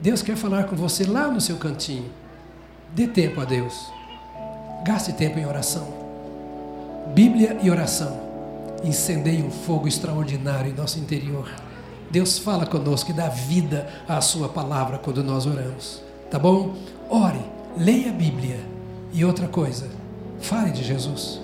[0.00, 2.06] Deus quer falar com você lá no seu cantinho.
[2.94, 3.74] Dê tempo a Deus.
[4.82, 5.86] Gaste tempo em oração.
[7.14, 8.18] Bíblia e oração
[8.82, 11.50] incendeiam um fogo extraordinário em nosso interior.
[12.10, 16.00] Deus fala conosco e dá vida à Sua palavra quando nós oramos.
[16.30, 16.76] Tá bom?
[17.10, 17.44] Ore,
[17.76, 18.58] leia a Bíblia.
[19.12, 19.88] E outra coisa,
[20.40, 21.40] fale de Jesus.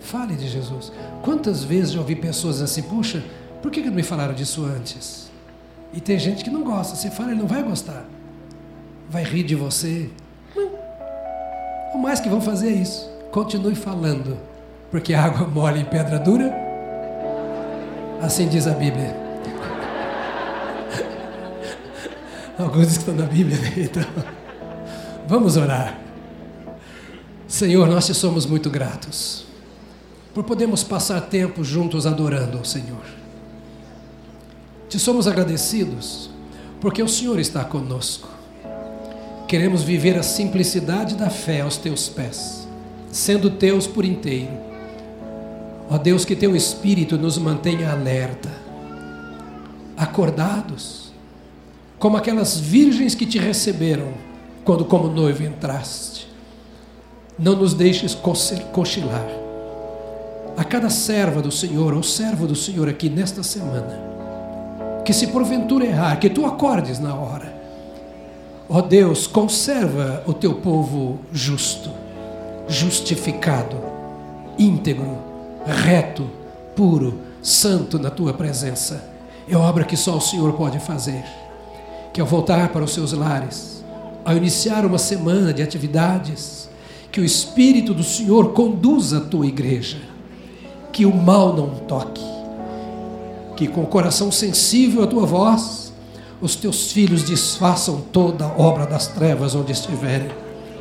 [0.00, 0.92] Fale de Jesus.
[1.22, 3.22] Quantas vezes já ouvi pessoas assim, puxa,
[3.62, 5.30] por que não me falaram disso antes?
[5.92, 6.96] E tem gente que não gosta.
[6.96, 8.04] Você fala, ele não vai gostar.
[9.08, 10.08] Vai rir de você.
[10.54, 10.70] Não.
[11.94, 13.10] O mais que vão fazer é isso.
[13.30, 14.38] Continue falando.
[14.90, 16.54] Porque água mole em pedra dura.
[18.22, 19.16] Assim diz a Bíblia.
[22.58, 23.58] Alguns estão na Bíblia?
[23.76, 24.04] Então,
[25.30, 25.96] vamos orar.
[27.46, 29.44] Senhor, nós te somos muito gratos
[30.34, 33.04] por podermos passar tempo juntos adorando ao Senhor.
[34.88, 36.30] Te somos agradecidos
[36.80, 38.28] porque o Senhor está conosco.
[39.46, 42.66] Queremos viver a simplicidade da fé aos teus pés,
[43.12, 44.50] sendo teus por inteiro.
[45.88, 48.50] Ó Deus, que teu Espírito nos mantenha alerta,
[49.96, 51.12] acordados,
[52.00, 54.29] como aquelas virgens que te receberam
[54.64, 56.30] quando, como noivo, entraste
[57.40, 59.26] não nos deixes cochilar.
[60.56, 63.98] A cada serva do Senhor ou servo do Senhor aqui nesta semana,
[65.06, 67.58] que se porventura errar, que tu acordes na hora.
[68.68, 71.90] Ó oh Deus, conserva o teu povo justo,
[72.68, 73.76] justificado,
[74.58, 75.18] íntegro,
[75.64, 76.30] reto,
[76.76, 79.02] puro, santo na tua presença.
[79.48, 81.24] É obra que só o Senhor pode fazer.
[82.12, 83.79] Que ao voltar para os seus lares,
[84.24, 86.68] ao iniciar uma semana de atividades,
[87.10, 89.98] que o Espírito do Senhor conduza a tua igreja,
[90.92, 92.24] que o mal não toque,
[93.56, 95.92] que com o coração sensível à tua voz,
[96.40, 100.30] os teus filhos desfaçam toda a obra das trevas onde estiverem,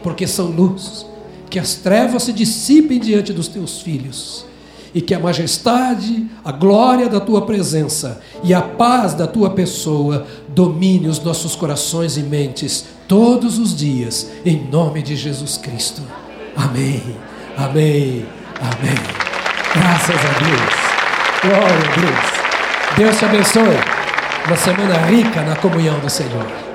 [0.03, 1.05] porque são luz,
[1.49, 4.48] que as trevas se dissipem diante dos teus filhos
[4.93, 10.25] e que a majestade, a glória da tua presença e a paz da tua pessoa
[10.47, 16.01] domine os nossos corações e mentes todos os dias, em nome de Jesus Cristo.
[16.55, 17.01] Amém,
[17.57, 18.25] amém,
[18.59, 19.29] amém.
[19.73, 20.89] Graças a Deus.
[21.41, 22.97] Glória a Deus.
[22.97, 23.99] Deus te abençoe.
[24.45, 26.68] Uma semana rica na comunhão do Senhor.